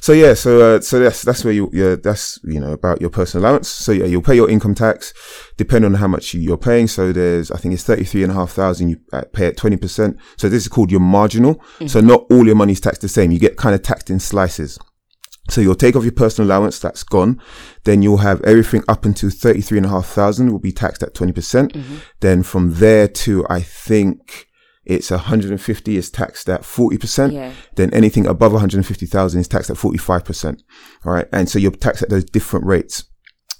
[0.00, 3.10] So yeah, so uh, so that's that's where you yeah that's you know about your
[3.10, 3.68] personal allowance.
[3.68, 5.12] So yeah, you'll pay your income tax
[5.56, 6.86] depending on how much you- you're paying.
[6.86, 8.90] So there's I think it's thirty three and a half thousand.
[8.90, 10.18] You uh, pay at twenty percent.
[10.36, 11.60] So this is called your marginal.
[11.86, 13.30] So not all your money's taxed the same.
[13.32, 14.78] You get kind of taxed in slices.
[15.48, 17.40] So you'll take off your personal allowance, that's gone.
[17.84, 21.34] Then you'll have everything up until 33,500 will be taxed at 20%.
[21.34, 21.76] percent
[22.18, 24.45] Then from there to, I think
[24.86, 27.32] it's 150 is taxed at 40%.
[27.32, 27.52] Yeah.
[27.74, 30.62] Then anything above 150,000 is taxed at 45%.
[31.04, 31.26] All right.
[31.32, 33.04] And so you're taxed at those different rates.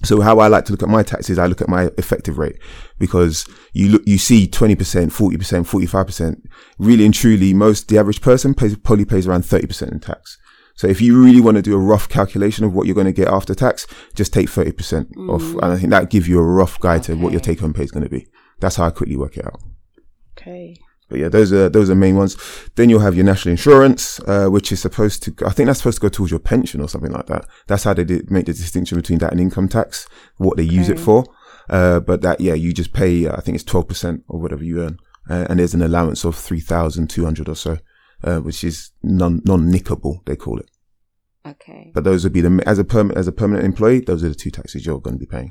[0.03, 2.57] So how I like to look at my taxes, I look at my effective rate
[2.99, 6.41] because you look, you see 20%, 40%, 45%.
[6.77, 10.37] Really and truly, most, the average person pays, probably pays around 30% in tax.
[10.75, 13.11] So if you really want to do a rough calculation of what you're going to
[13.11, 15.41] get after tax, just take 30% off.
[15.41, 15.63] Mm.
[15.63, 17.83] And I think that gives you a rough guide to what your take home pay
[17.83, 18.27] is going to be.
[18.59, 19.59] That's how I quickly work it out.
[20.37, 20.77] Okay.
[21.09, 22.35] But yeah, those are those are main ones.
[22.75, 25.35] Then you'll have your national insurance, uh, which is supposed to.
[25.45, 27.45] I think that's supposed to go towards your pension or something like that.
[27.67, 30.89] That's how they did make the distinction between that and income tax, what they use
[30.89, 31.25] it for.
[31.69, 33.25] Uh, but that yeah, you just pay.
[33.25, 34.97] Uh, I think it's twelve percent or whatever you earn,
[35.29, 37.77] uh, and there's an allowance of three thousand two hundred or so,
[38.23, 40.69] uh, which is non non nickable they call it.
[41.45, 41.91] Okay.
[41.93, 44.35] But those would be the as a perm as a permanent employee, those are the
[44.35, 45.49] two taxes you're going to be paying.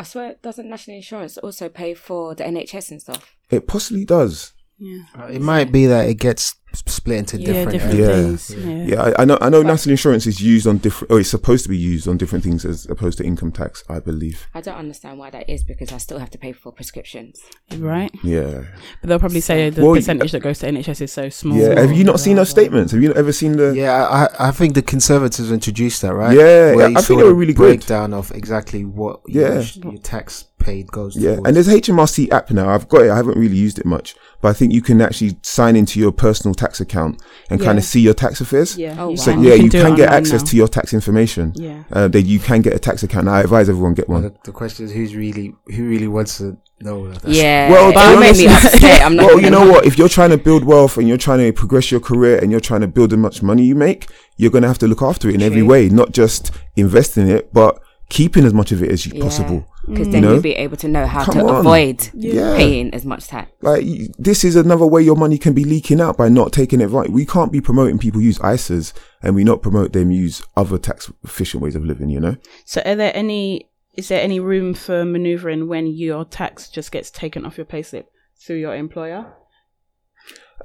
[0.00, 3.36] I swear, doesn't national insurance also pay for the NHS and stuff?
[3.50, 4.52] It possibly does.
[4.78, 5.02] Yeah.
[5.18, 7.72] Uh, it might be that it gets split into Yeah, different.
[7.72, 8.06] different Yeah.
[8.12, 8.50] things.
[8.50, 8.84] Yeah.
[8.84, 9.38] Yeah, I, I know.
[9.40, 9.62] I know.
[9.62, 11.10] National insurance is used on different.
[11.10, 13.82] Oh, it's supposed to be used on different things as opposed to income tax.
[13.88, 14.46] I believe.
[14.54, 17.40] I don't understand why that is because I still have to pay for prescriptions.
[17.76, 18.10] Right.
[18.22, 18.64] Yeah.
[19.00, 21.58] But they'll probably say the Well, percentage that goes to NHS is so small.
[21.58, 21.80] Yeah.
[21.80, 22.92] Have you not seen those statements?
[22.92, 23.74] Have you ever seen the?
[23.74, 26.36] Yeah, I, I think the Conservatives introduced that, right?
[26.36, 27.78] Yeah, Where yeah, you I think saw they were the really good.
[27.78, 29.62] breakdown of exactly what Yeah.
[29.82, 31.46] your, your tax paid goes Yeah, towards.
[31.46, 32.68] and there's HMRC app now.
[32.68, 33.10] I've got it.
[33.10, 36.12] I haven't really used it much, but I think you can actually sign into your
[36.12, 38.76] personal tax account and kind of see your tax affairs.
[38.76, 38.96] Yeah.
[38.98, 39.42] Oh, you So wow.
[39.42, 40.48] yeah, you do it can get access now.
[40.50, 41.52] to your tax information.
[41.54, 41.84] Yeah.
[41.92, 43.28] Uh, that you can get a tax account.
[43.28, 44.32] I advise everyone get Well, one.
[44.32, 47.28] the, the question is who's really who really wants to know that?
[47.28, 47.70] Yeah.
[47.70, 47.98] Well, it to
[48.40, 49.02] be honest- upset.
[49.02, 49.26] I'm not.
[49.26, 49.86] Well, you know what?
[49.86, 52.60] If you're trying to build wealth and you're trying to progress your career and you're
[52.60, 55.28] trying to build as much money you make, you're going to have to look after
[55.28, 58.90] it in every way, not just invest in it, but keeping as much of it
[58.90, 59.66] as you possible.
[59.86, 60.32] Because then You know?
[60.34, 61.60] you'll be able to know how Come to on.
[61.60, 62.56] avoid Yeah.
[62.56, 63.50] paying as much tax.
[63.62, 63.84] Like
[64.18, 67.10] this is another way your money can be leaking out by not taking it right.
[67.10, 68.92] We can't be promoting people use ISAs
[69.22, 72.08] and we not promote them use other tax efficient ways of living.
[72.10, 76.68] You know, So are there any is there any room for maneuvering when your tax
[76.68, 78.04] just gets taken off your payslip
[78.40, 79.26] through your employer?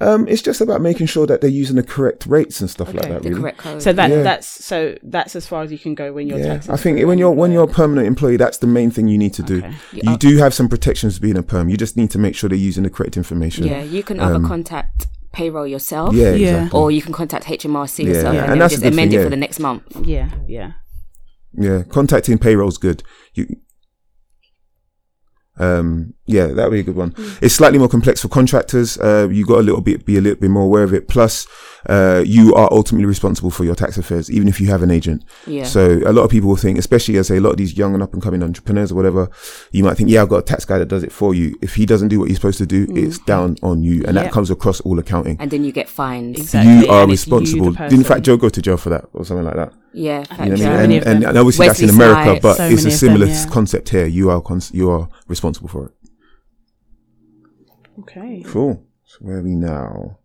[0.00, 3.02] Um, it's just about making sure that they're using the correct rates and stuff like
[3.08, 3.22] that.
[3.22, 3.40] The Really.
[3.40, 3.82] correct code.
[3.82, 4.22] So that Yeah.
[4.22, 6.60] that's so that's as far as you can go when you're Yeah.
[6.68, 9.34] I think when you're when you're a permanent employee, that's the main thing you need
[9.34, 9.58] to do.
[9.58, 9.74] Okay.
[9.92, 11.68] You do have some protections being a perm.
[11.68, 13.66] You just need to make sure they're using the correct information.
[13.66, 16.14] yeah, you can either Um, contact payroll yourself.
[16.14, 16.48] Yeah, Yeah.
[16.58, 16.80] exactly.
[16.80, 18.40] Or you can contact HMRC Yeah, yourself yeah.
[18.42, 19.24] and, And then that's just amend thing, it yeah.
[19.24, 19.82] for the next month.
[20.04, 20.72] Yeah, yeah.
[21.56, 23.02] Yeah, contacting payroll's good.
[23.34, 23.46] You,
[25.56, 27.12] um, yeah, that would be a good one.
[27.12, 27.42] Mm.
[27.42, 28.98] It's slightly more complex for contractors.
[28.98, 31.06] Uh, you got a little bit, be a little bit more aware of it.
[31.06, 31.46] Plus,
[31.86, 35.22] uh, you are ultimately responsible for your tax affairs, even if you have an agent.
[35.46, 35.64] Yeah.
[35.64, 37.76] So a lot of people will think, especially as I say, a lot of these
[37.76, 39.28] young and up and coming entrepreneurs or whatever,
[39.70, 41.56] you might think, yeah, I've got a tax guy that does it for you.
[41.62, 44.02] If he doesn't do what he's supposed to do, it's down on you.
[44.06, 45.36] And that comes across all accounting.
[45.38, 46.38] and then you get fined.
[46.38, 46.86] Exactly.
[46.86, 47.72] you are and it's you, responsible.
[47.72, 49.72] Didn't in fact Joe go to jail for that or something like that?
[49.94, 50.18] Yeah.
[50.18, 50.62] You know fact I mean?
[50.62, 51.28] And, and, them.
[51.30, 52.42] and obviously that's in America, Snipes.
[52.42, 53.46] but So it's a many of them, similar yeah.
[53.50, 54.06] concept here.
[54.06, 55.92] You are cons- you are responsible for it.
[58.00, 58.42] Okay.
[58.46, 58.84] Cool.
[59.04, 60.18] So where are we now?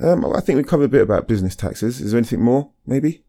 [0.00, 2.00] Um, I think we covered a bit about business taxes.
[2.00, 2.70] Is there anything more?
[2.86, 3.24] Maybe.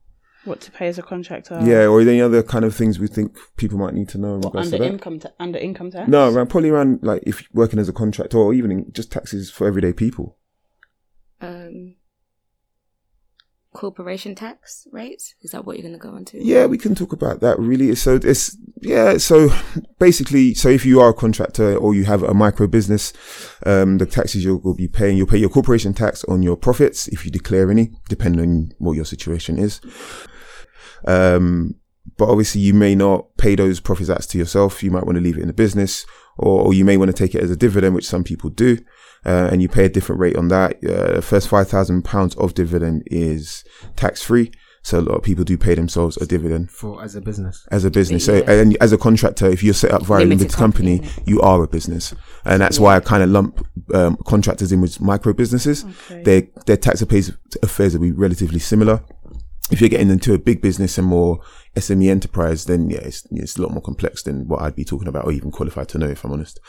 [0.46, 1.60] What to pay as a contractor?
[1.64, 4.42] yeah, or any other kind of things we think people might need to know in
[4.42, 4.86] What, under to that?
[4.88, 6.08] income ta- under income tax.
[6.10, 9.12] No, around probably around like if you're working as a contractor or even in just
[9.12, 10.38] taxes for everyday people.
[11.42, 11.96] Um,
[13.74, 15.36] corporation tax rates.
[15.42, 16.38] Is that what you're going to go into?
[16.44, 17.94] Yeah, we can talk about that really.
[17.96, 19.50] So it's yeah, so
[20.00, 23.14] basically so if you are a contractor or you have a micro business,
[23.66, 27.26] um the taxes you'll be paying, you'll pay your corporation tax on your profits if
[27.26, 29.80] you declare any, depending on what your situation is.
[31.08, 31.76] Um
[32.18, 34.84] but obviously you may not pay those profits tax to yourself.
[34.84, 36.06] You might want to leave it in the business
[36.38, 38.80] or, or you may want to take it as a dividend, which some people do.
[39.26, 40.78] Uh, and you pay a different rate on that.
[40.84, 43.64] Uh, the first five thousand pounds of dividend is
[43.96, 44.52] tax free.
[44.84, 47.68] So a lot of people do pay themselves a dividend for as a business.
[47.72, 48.28] as a business.
[48.28, 48.40] Yeah.
[48.40, 51.24] So, and as a contractor, if you're set up via a Limited limited company, company,
[51.28, 55.00] you are a business, and that's why I kind of lump um, contractors in with
[55.00, 55.86] micro businesses.
[56.10, 56.24] Okay.
[56.24, 57.32] Their their tax affairs
[57.62, 59.04] affairs will be relatively similar.
[59.70, 61.40] If you're getting into a big business and more
[61.76, 65.08] SME enterprise, then yeah, it's, it's a lot more complex than what I'd be talking
[65.08, 66.60] about or even qualified to know, if I'm honest.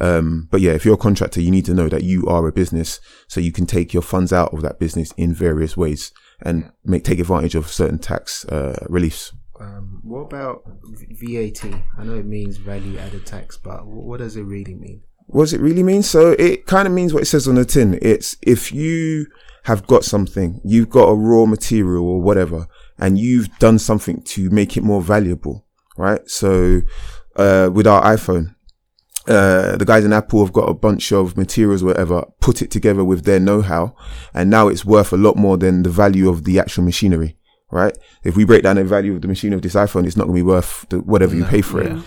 [0.00, 2.52] Um, but yeah, if you're a contractor, you need to know that you are a
[2.52, 6.70] business, so you can take your funds out of that business in various ways and
[6.84, 9.32] make take advantage of certain tax uh, reliefs.
[9.58, 11.82] Um, what about V- VAT?
[11.98, 15.02] I know it means value added tax, but wh- what does it really mean?
[15.26, 16.02] What does it really mean?
[16.02, 17.98] So it kind of means what it says on the tin.
[18.02, 19.26] It's if you
[19.64, 24.50] have got something, you've got a raw material or whatever, and you've done something to
[24.50, 26.28] make it more valuable, right?
[26.28, 26.82] So,
[27.36, 28.54] uh, with our iPhone,
[29.28, 33.04] uh, the guys in Apple have got a bunch of materials, whatever, put it together
[33.04, 33.94] with their know-how,
[34.32, 37.36] and now it's worth a lot more than the value of the actual machinery,
[37.70, 37.96] right?
[38.22, 40.36] If we break down the value of the machine of this iPhone, it's not going
[40.36, 41.98] to be worth the, whatever you pay for it.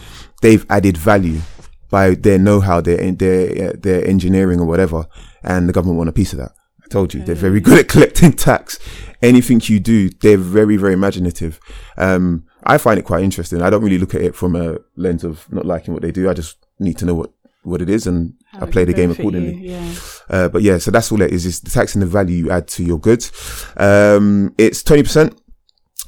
[0.42, 1.42] They've added value
[1.90, 5.06] by their know-how, their their their engineering or whatever,
[5.44, 6.52] and the government want a piece of that.
[6.90, 8.80] Told you they're very good at collecting tax.
[9.22, 11.60] Anything you do, they're very very imaginative.
[11.98, 13.62] Um, I find it quite interesting.
[13.62, 16.30] I don't really look at it from a lens of not liking what they do.
[16.30, 17.32] I just need to know what
[17.64, 19.68] what it is, and I play the game you, accordingly.
[19.68, 19.94] Yeah.
[20.30, 22.52] Uh, but yeah, so that's all it is, is the tax and the value you
[22.52, 23.32] add to your goods.
[23.78, 25.38] Um, it's 20%.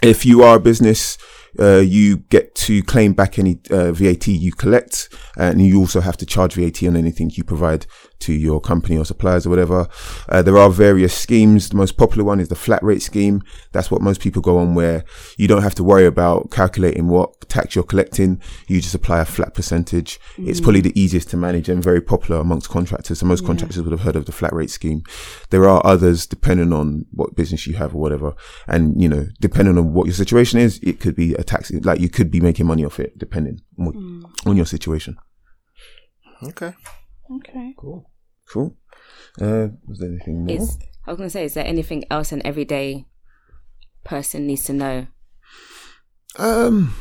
[0.01, 1.17] If you are a business,
[1.59, 6.17] uh, you get to claim back any uh, VAT you collect, and you also have
[6.17, 7.85] to charge VAT on anything you provide
[8.21, 9.87] to your company or suppliers or whatever.
[10.29, 11.69] Uh, there are various schemes.
[11.69, 13.41] The most popular one is the flat rate scheme.
[13.71, 15.03] That's what most people go on, where
[15.37, 18.41] you don't have to worry about calculating what tax you're collecting.
[18.67, 20.19] You just apply a flat percentage.
[20.37, 23.19] It's probably the easiest to manage and very popular amongst contractors.
[23.19, 25.03] So most contractors would have heard of the flat rate scheme.
[25.49, 28.33] There are others depending on what business you have or whatever.
[28.67, 31.99] And, you know, depending on what your situation is, it could be a tax, like
[31.99, 33.95] you could be making money off it depending on, what,
[34.49, 35.17] on your situation.
[36.43, 36.73] Okay.
[37.31, 37.73] Okay.
[37.77, 38.10] Cool.
[38.51, 38.75] Cool.
[39.39, 40.55] Uh, was there anything more?
[40.57, 43.05] Is I was gonna say, is there anything else an everyday
[44.03, 45.07] person needs to know?
[46.37, 46.93] Um,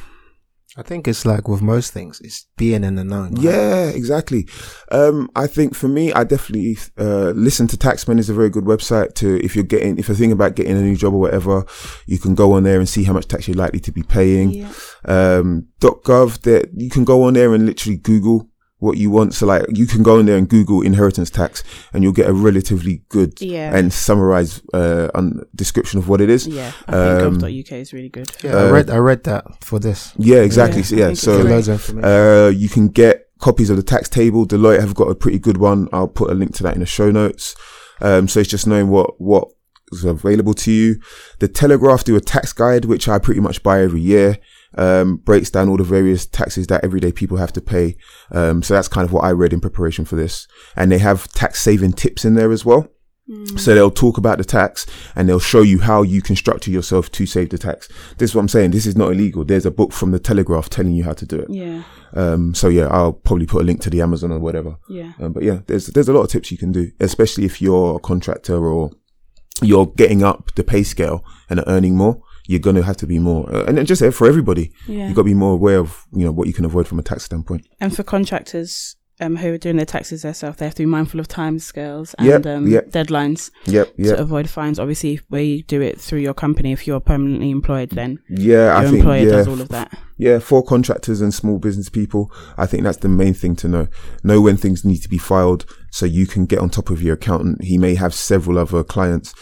[0.76, 3.22] I think it's like with most things, it's being in the know.
[3.22, 3.38] right?
[3.38, 4.46] Yeah, exactly.
[4.92, 8.64] Um, I think for me, I definitely uh, listen to Taxman is a very good
[8.64, 11.64] website to if you're getting if you're thinking about getting a new job or whatever,
[12.06, 14.50] you can go on there and see how much tax you're likely to be paying.
[14.50, 14.72] Yeah.
[15.06, 18.49] Um, .gov, that you can go on there and literally Google
[18.80, 19.32] what you want.
[19.34, 21.62] So like you can go in there and Google inheritance tax,
[21.92, 23.74] and you'll get a relatively good Yeah.
[23.76, 26.46] and summarized uh, un- description of what it is.
[26.46, 26.72] Yeah.
[26.88, 28.28] I think Um, gov.uk is really good.
[28.42, 30.12] Yeah, I read I read that for this.
[30.18, 30.80] Yeah, exactly.
[30.82, 31.42] Yeah, So, yeah, so.
[31.42, 32.04] Loads of information.
[32.10, 34.46] uh, you can get copies of the tax table.
[34.46, 35.88] Deloitte have got a pretty good one.
[35.92, 37.54] I'll put a link to that in the show notes.
[38.02, 39.48] Um, so it's just knowing what, what
[39.92, 40.96] is available to you.
[41.38, 44.38] The Telegraph do a tax guide, which I pretty much buy every year.
[44.76, 47.96] Um, breaks down all the various taxes that everyday people have to pay.
[48.30, 50.46] Um, so that's kind of what I read in preparation for this.
[50.76, 52.88] And they have tax saving tips in there as well.
[53.56, 57.12] So they'll talk about the tax and they'll show you how you can structure yourself
[57.12, 57.88] to save the tax.
[58.18, 58.72] This is what I'm saying.
[58.72, 59.44] This is not illegal.
[59.44, 61.48] There's a book from the Telegraph telling you how to do it.
[61.48, 61.84] Yeah.
[62.14, 64.78] Um, so yeah, I'll probably put a link to the Amazon or whatever.
[64.88, 65.12] Yeah.
[65.20, 67.96] Um, but yeah, there's there's a lot of tips you can do, especially if you're
[67.96, 68.90] a contractor or
[69.62, 72.20] you're getting up the pay scale and are earning more.
[72.50, 75.08] You're gonna have to be more, uh, and just uh, for everybody, Yeah.
[75.08, 77.02] you got to be more aware of you know what you can avoid from a
[77.10, 77.62] tax standpoint.
[77.80, 81.20] And for contractors um, who are doing their taxes themselves, they have to be mindful
[81.20, 82.90] of time scales and Yep, um, yep.
[82.90, 84.78] deadlines Yep, to avoid fines.
[84.80, 88.76] Obviously, where you do it through your company, if you're permanently employed, then yeah.
[88.76, 89.96] I your think yeah, does all of that.
[90.20, 93.88] Yeah, for contractors and small business people, I think that's the main thing to know.
[94.22, 97.14] Know when things need to be filed so you can get on top of your
[97.14, 97.64] accountant.
[97.64, 99.32] He may have several other clients,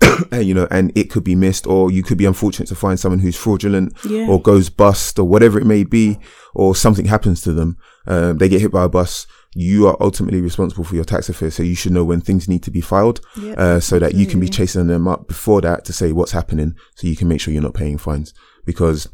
[0.32, 2.98] and you know, and it could be missed, or you could be unfortunate to find
[2.98, 4.26] someone who's fraudulent Yeah.
[4.28, 6.18] or goes bust or whatever it may be,
[6.54, 7.76] or something happens to them.
[8.06, 9.26] Um, they get hit by a bus.
[9.54, 12.62] You are ultimately responsible for your tax affairs, so you should know when things need
[12.64, 15.84] to be filed, Yeah, uh, so that you can be chasing them up before that
[15.86, 18.34] to say what's happening, so you can make sure you're not paying fines.
[18.66, 19.08] Because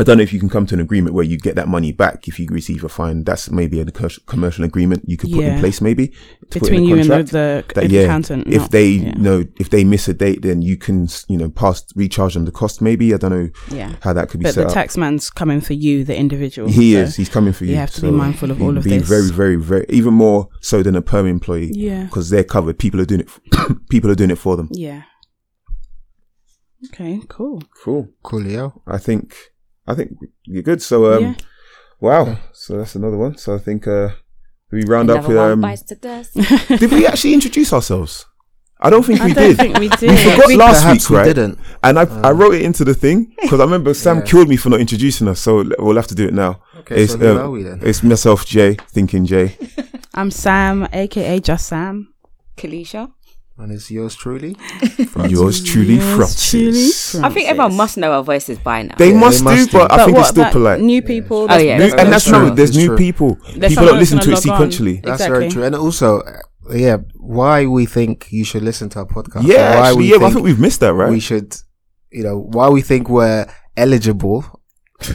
[0.00, 1.90] I don't know if you can come to an agreement where you get that money
[1.90, 3.24] back if you receive a fine.
[3.24, 6.14] That's maybe a commercial- commercial agreement you could put in place, maybe to
[6.50, 8.46] put in Between you and the, the That, yeah, accountant.
[8.46, 9.12] if not- they yeah.
[9.18, 12.52] know if they miss a date, then you can you know pass recharge them the
[12.52, 12.80] cost.
[12.80, 13.96] Maybe I don't know Yeah.
[14.02, 14.74] how that could be But set the up.
[14.74, 16.68] taxman's coming for you, the individual.
[16.68, 17.16] He so- is.
[17.16, 17.72] He's coming for you.
[17.72, 19.08] you have to be mindful of all of be this.
[19.08, 22.04] very, very, very, even more so than a perm employee Yeah.
[22.04, 22.78] because they're covered.
[22.78, 23.28] People are doing it.
[23.90, 24.68] people are doing it for them.
[24.72, 25.02] Yeah.
[26.86, 27.62] Okay, cool.
[27.82, 28.08] Cool.
[28.24, 28.80] Coolio.
[28.86, 29.34] I think.
[29.90, 30.12] I think
[30.44, 30.80] you're good.
[30.82, 31.34] So, um, Yeah.
[32.00, 32.38] wow.
[32.52, 33.36] So that's another one.
[33.38, 34.10] So I think uh,
[34.70, 35.36] we round up with.
[35.38, 36.34] Um, bites the dust.
[36.80, 38.26] did we actually introduce ourselves?
[38.80, 39.56] I don't think I we don't did.
[39.56, 40.10] think we did.
[40.10, 41.24] We forgot last Perhaps week, we right?
[41.24, 41.58] didn't.
[41.82, 44.22] And I, I wrote it into the thing because I remember Sam Yeah.
[44.30, 45.40] killed me for not introducing us.
[45.40, 46.62] So we'll have to do it now.
[46.80, 47.80] Okay, it's, so who uh, are we then?
[47.82, 49.56] it's myself, Jay, Think King Jay.
[50.14, 52.14] I'm Sam, aka Just Sam.
[52.56, 53.10] Kalisha.
[53.60, 54.54] And it's yours truly.
[55.28, 57.10] Yours truly, Yours Francis.
[57.10, 58.94] truly, I think everyone must know our voices by now.
[58.96, 59.78] They Yeah, must they do, must do.
[59.78, 60.80] but I think what it's still polite.
[60.80, 61.46] New people.
[61.50, 61.76] Oh, yeah.
[61.78, 62.38] New- That's and that's true.
[62.38, 62.50] true.
[62.54, 62.96] There's That's new true.
[62.96, 63.34] people.
[63.34, 64.70] There's people someone don't listen to it gonna on.
[64.70, 65.02] sequentially.
[65.02, 65.38] That's Exactly.
[65.40, 65.64] very true.
[65.64, 66.32] And also, uh,
[66.74, 69.42] yeah, why we think you should listen to our podcast.
[69.44, 70.18] Yeah, why actually, we yeah.
[70.18, 71.10] but I think think we've missed that, right?
[71.10, 71.56] we should,
[72.12, 73.44] you know, why we think we're
[73.76, 74.44] eligible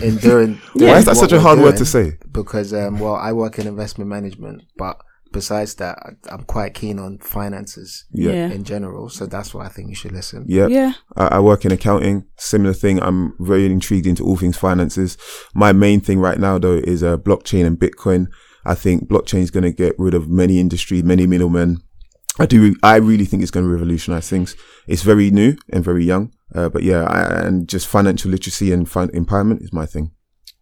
[0.02, 0.60] in doing.
[0.74, 2.18] Why is that such a hard word to say?
[2.30, 4.98] Because, um, well, I work in investment management, but
[5.34, 8.32] besides that, I- I'm quite keen on finances Yeah.
[8.32, 8.50] Yeah.
[8.52, 9.10] in general.
[9.10, 10.46] So that's why I think you should listen.
[10.48, 10.68] Yeah.
[10.68, 10.94] Yeah.
[11.18, 12.26] I, I work in accounting.
[12.38, 13.02] Similar thing.
[13.04, 15.18] I'm very intrigued into all things finances.
[15.54, 18.28] My main thing right now, though, is uh, blockchain and Bitcoin.
[18.66, 21.82] I think blockchain is going to get rid of many industries, many middlemen.
[22.40, 22.76] I do.
[22.82, 24.56] I really think it's going to revolutionize things.
[24.88, 26.32] It's very new and very young.
[26.56, 30.12] Uh, but yeah, I, and just financial literacy and fin- empowerment is my thing.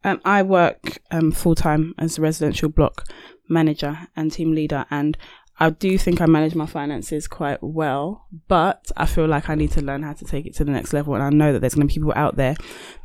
[0.04, 3.06] Um, I work um, full time as a residential block
[3.52, 5.18] manager and team leader, and
[5.60, 8.26] I do think I manage my finances quite well.
[8.48, 10.94] But I feel like I need to learn how to take it to the next
[10.94, 12.56] level, and I know that there's going to be people out there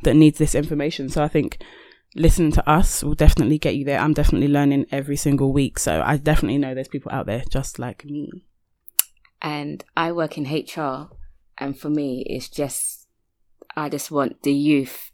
[0.03, 1.09] that needs this information.
[1.09, 1.59] So I think
[2.15, 3.99] listening to us will definitely get you there.
[3.99, 7.77] I'm definitely learning every single week, so I definitely know there's people out there just
[7.77, 8.43] like me.
[9.41, 11.09] and I work in HR,
[11.59, 13.07] and for me, it's just
[13.75, 15.11] I just want the youth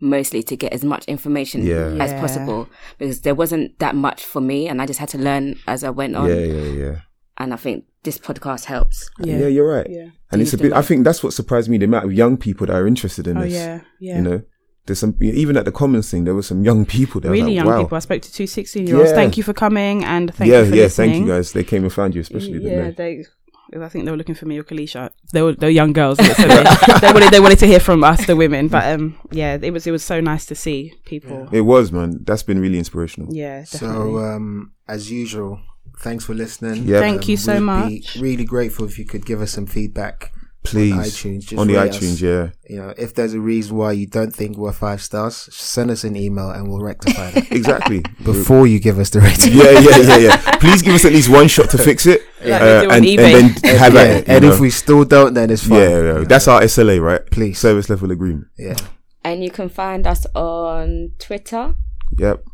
[0.00, 1.96] mostly to get as much information Yeah.
[1.98, 2.20] as Yeah.
[2.20, 2.68] possible
[2.98, 5.90] because there wasn't that much for me, and I just had to learn as I
[5.90, 6.28] went on.
[6.28, 6.94] Yeah, yeah, yeah.
[7.36, 9.10] And I think this podcast helps.
[9.20, 9.86] Yeah, yeah you're right.
[9.88, 10.08] Yeah.
[10.32, 10.72] And it's a bit.
[10.72, 11.78] I think that's what surprised me.
[11.78, 13.52] The amount of young people that are interested in Oh this.
[13.52, 14.16] yeah, yeah.
[14.16, 14.42] You know,
[14.86, 16.24] there's some even at the Commons thing.
[16.24, 17.30] There were some young people there.
[17.30, 17.82] Really like, young wow.
[17.82, 17.96] people.
[17.96, 19.10] I spoke to two 16 year olds.
[19.10, 19.16] Yeah.
[19.16, 20.82] Thank you for coming and thank yeah, you for yeah.
[20.84, 21.10] listening.
[21.10, 21.52] Thank you guys.
[21.52, 22.62] They came and found you, especially.
[22.64, 23.24] yeah, didn't they?
[23.70, 23.80] They.
[23.82, 25.10] I think they were looking for me or Kalisha.
[25.32, 26.64] They were they were young girls, so they,
[27.00, 28.68] they wanted they wanted to hear from us, the women.
[28.68, 31.48] But um, yeah, it was it was so nice to see people.
[31.52, 32.24] It was, man.
[32.24, 33.34] That's been really inspirational.
[33.34, 35.60] Yeah, So, um, as usual,
[35.98, 36.84] thanks for listening.
[36.84, 37.00] Yeah.
[37.00, 38.14] Thank you so we'd much.
[38.14, 40.32] Be really grateful if you could give us some feedback
[40.70, 40.92] Please.
[40.92, 41.40] on iTunes.
[41.40, 42.20] Just on the iTunes, us.
[42.22, 42.48] yeah.
[42.68, 46.04] You know, if there's a reason why you don't think we're five stars, send us
[46.04, 48.02] an email and we'll rectify that Exactly.
[48.24, 49.52] before you give us the rating.
[49.54, 50.58] yeah, yeah, yeah, yeah.
[50.60, 52.22] Please give us at least one shot to fix it.
[52.40, 54.28] Like uh, we do on and, and then have yeah, at it.
[54.28, 55.80] and you if we still don't, then it's fine.
[55.80, 57.26] yeah, yeah, that's our SLA, right?
[57.32, 57.58] Please.
[57.58, 58.46] Service level agreement.
[58.56, 58.76] Yeah.
[59.24, 61.74] And you can find us on Twitter,
[62.16, 62.44] Yep,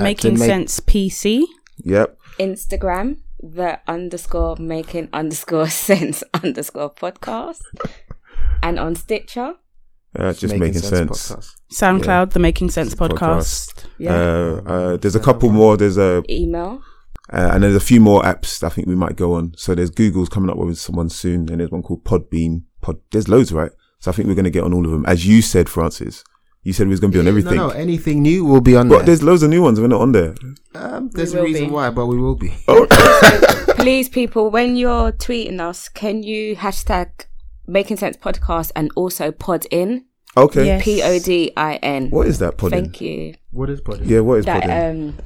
[0.00, 1.44] Making make- Cents PC.
[1.84, 2.18] yep.
[2.40, 7.60] Instagram, the underscore making underscore cents underscore podcast,
[8.62, 9.54] and on Stitcher.
[10.18, 11.30] Uh, just making, cents.
[11.30, 11.54] podcast.
[11.70, 13.74] SoundCloud, the Making Cents Podcast.
[13.74, 13.84] podcast.
[13.98, 14.14] Yeah.
[14.14, 15.76] Uh, uh, there's a couple more.
[15.76, 16.80] There's a Email.
[17.30, 19.52] uh, and there's a few more apps I think we might go on.
[19.58, 22.62] So there's Google's coming up with someone soon, and there's one called Podbean.
[22.80, 22.98] Pod.
[23.10, 23.72] There's loads, right?
[23.98, 25.04] So I think we're going to get on all of them.
[25.06, 26.24] As you said, Francis,
[26.66, 27.54] you said we was going to be on everything.
[27.56, 29.06] No, no, anything new will be on But there.
[29.06, 29.80] there's loads of new ones.
[29.80, 30.34] We're not on there.
[30.74, 31.70] Um, there's a reason be.
[31.70, 32.52] why, but we will be.
[33.78, 37.08] Please, people, when you're tweeting us, can you hashtag
[37.66, 40.04] making cents podcast and also pod in
[40.36, 40.66] Okay.
[40.66, 40.84] Yes.
[40.84, 42.10] P O D I N.
[42.10, 42.82] What is that podding?
[42.84, 43.34] Thank you.
[43.52, 44.06] What is podcast?
[44.06, 44.98] Yeah, what is That podding?
[45.08, 45.18] um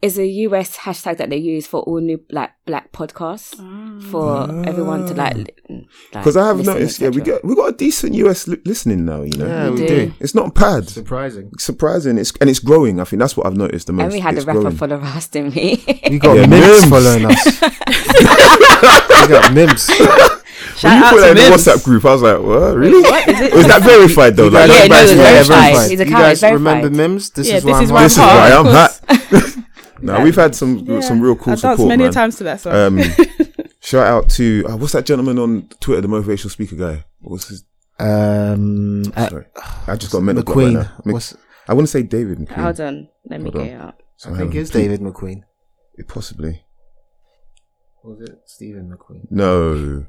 [0.00, 3.98] is a US hashtag that they use for all new black black podcasts ah.
[4.10, 5.36] for everyone to like.
[5.68, 5.74] Ah.
[6.12, 7.34] Because like, I have listen, noticed, yeah, we etc.
[7.40, 9.22] get we got a decent US li- listening now.
[9.22, 10.06] You know, Yeah, we We do.
[10.06, 10.14] do.
[10.20, 10.88] it's not bad.
[10.88, 11.50] Surprising.
[11.58, 12.16] surprising.
[12.18, 13.00] It's and it's growing.
[13.00, 14.04] I think that's what I've noticed the most.
[14.04, 14.76] and we had it's a rapper growing.
[14.76, 15.82] follow us, didn't we?
[16.10, 16.88] We got Yeah, Mims Mims.
[16.88, 17.44] following us.
[19.22, 19.90] we got Mims.
[20.82, 22.76] When you Shout put that to in the WhatsApp group, I was like, "What?
[22.76, 23.02] Really?
[23.02, 23.52] What is it?
[23.54, 24.44] Was that verified though?
[24.44, 25.18] You Like, Yeah, no, back it's then?
[25.18, 25.48] verified.
[25.74, 25.90] verified.
[25.90, 26.54] His You guys verified.
[26.54, 27.30] remember Mims?
[27.30, 29.00] This Yeah, is this why is I'm why This is I'm why I'm Of hot.
[30.02, 31.00] no, we've had some Yeah.
[31.00, 32.12] some real cool I've danced support, many man.
[32.12, 32.74] times to that song.
[32.74, 33.00] Um,
[33.80, 37.04] shout out to uh, what's that gentleman on Twitter, the motivational speaker guy.
[37.20, 37.64] What's his?
[38.00, 39.46] Um, uh, Sorry,
[39.86, 40.72] I just got mental block right McQueen.
[40.74, 40.92] now.
[41.04, 41.36] Mc- What's,
[41.68, 42.62] I want to say David McQueen.
[42.62, 43.88] Hold on, let me Hold get on.
[43.90, 43.94] it.
[44.16, 45.42] So, I think it's David McQueen.
[46.06, 46.62] Possibly.
[48.04, 49.26] Was it Stephen McQueen?
[49.30, 50.06] No.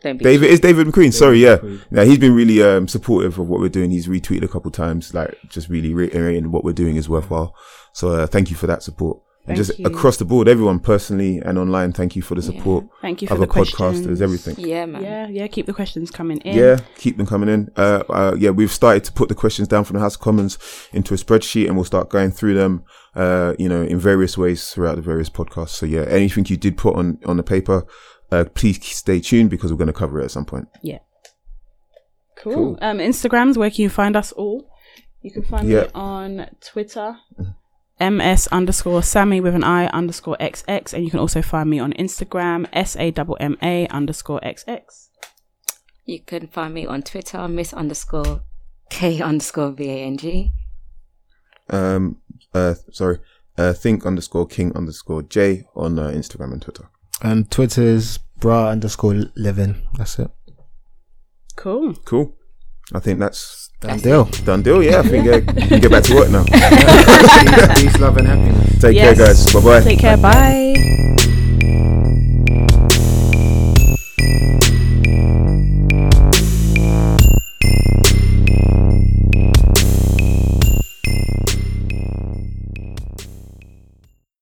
[0.00, 1.12] Don't be David is David McQueen.
[1.12, 1.84] Sorry, yeah, McQueen.
[1.90, 2.04] yeah.
[2.04, 3.90] He's been really um, supportive of what we're doing.
[3.90, 7.54] He's retweeted a couple times, like just really reiterating what we're doing is worthwhile.
[7.92, 9.20] So uh, thank you for that support.
[9.46, 9.86] and just you.
[9.86, 12.86] across the board, everyone personally and online, thank you for the support.
[13.02, 14.00] Thank you for Other the questions.
[14.06, 14.54] podcasters, everything.
[14.58, 15.02] Yeah, man.
[15.02, 15.46] Yeah, yeah.
[15.48, 16.56] Keep the questions coming in.
[16.56, 17.70] Yeah, keep them coming in.
[17.76, 20.58] Uh, uh, yeah, we've started to put the questions down from the House of Commons
[20.92, 22.84] into a spreadsheet, and we'll start going through them.
[23.14, 25.68] Uh, you know, in various ways throughout the various podcasts.
[25.68, 27.86] So yeah, anything you did put on on the paper,
[28.34, 30.68] uh, please stay tuned because we're going to cover it at some point.
[32.36, 32.54] Cool.
[32.54, 32.78] Cool.
[32.82, 34.68] Um, Instagrams, where can you find us all?
[35.22, 35.82] You can find Yeah.
[35.84, 37.16] me on Twitter,
[38.00, 41.92] ms underscore Sammy with an I underscore XX, and you can also find me on
[41.94, 45.08] Instagram, S A M M A underscore XX.
[46.04, 48.42] You can find me on Twitter, Miss underscore
[48.90, 50.52] K underscore V A N G.
[51.70, 52.18] Um,
[52.52, 53.20] uh, sorry,
[53.56, 56.90] uh, think underscore king underscore j on uh, Instagram and Twitter.
[57.22, 59.76] And Twitter's brah underscore living.
[59.96, 60.30] That's it.
[61.56, 61.94] Cool.
[62.04, 62.34] Cool.
[62.92, 64.24] I think that's Done deal.
[64.44, 64.82] done deal.
[64.82, 66.44] Yeah, I think uh, we can get back to work now.
[67.74, 68.80] Peace, love, and happiness.
[68.80, 69.16] Take Yes.
[69.16, 69.52] care, guys.
[69.52, 69.80] Bye bye.
[69.84, 70.16] Take care.
[70.16, 71.40] Bye.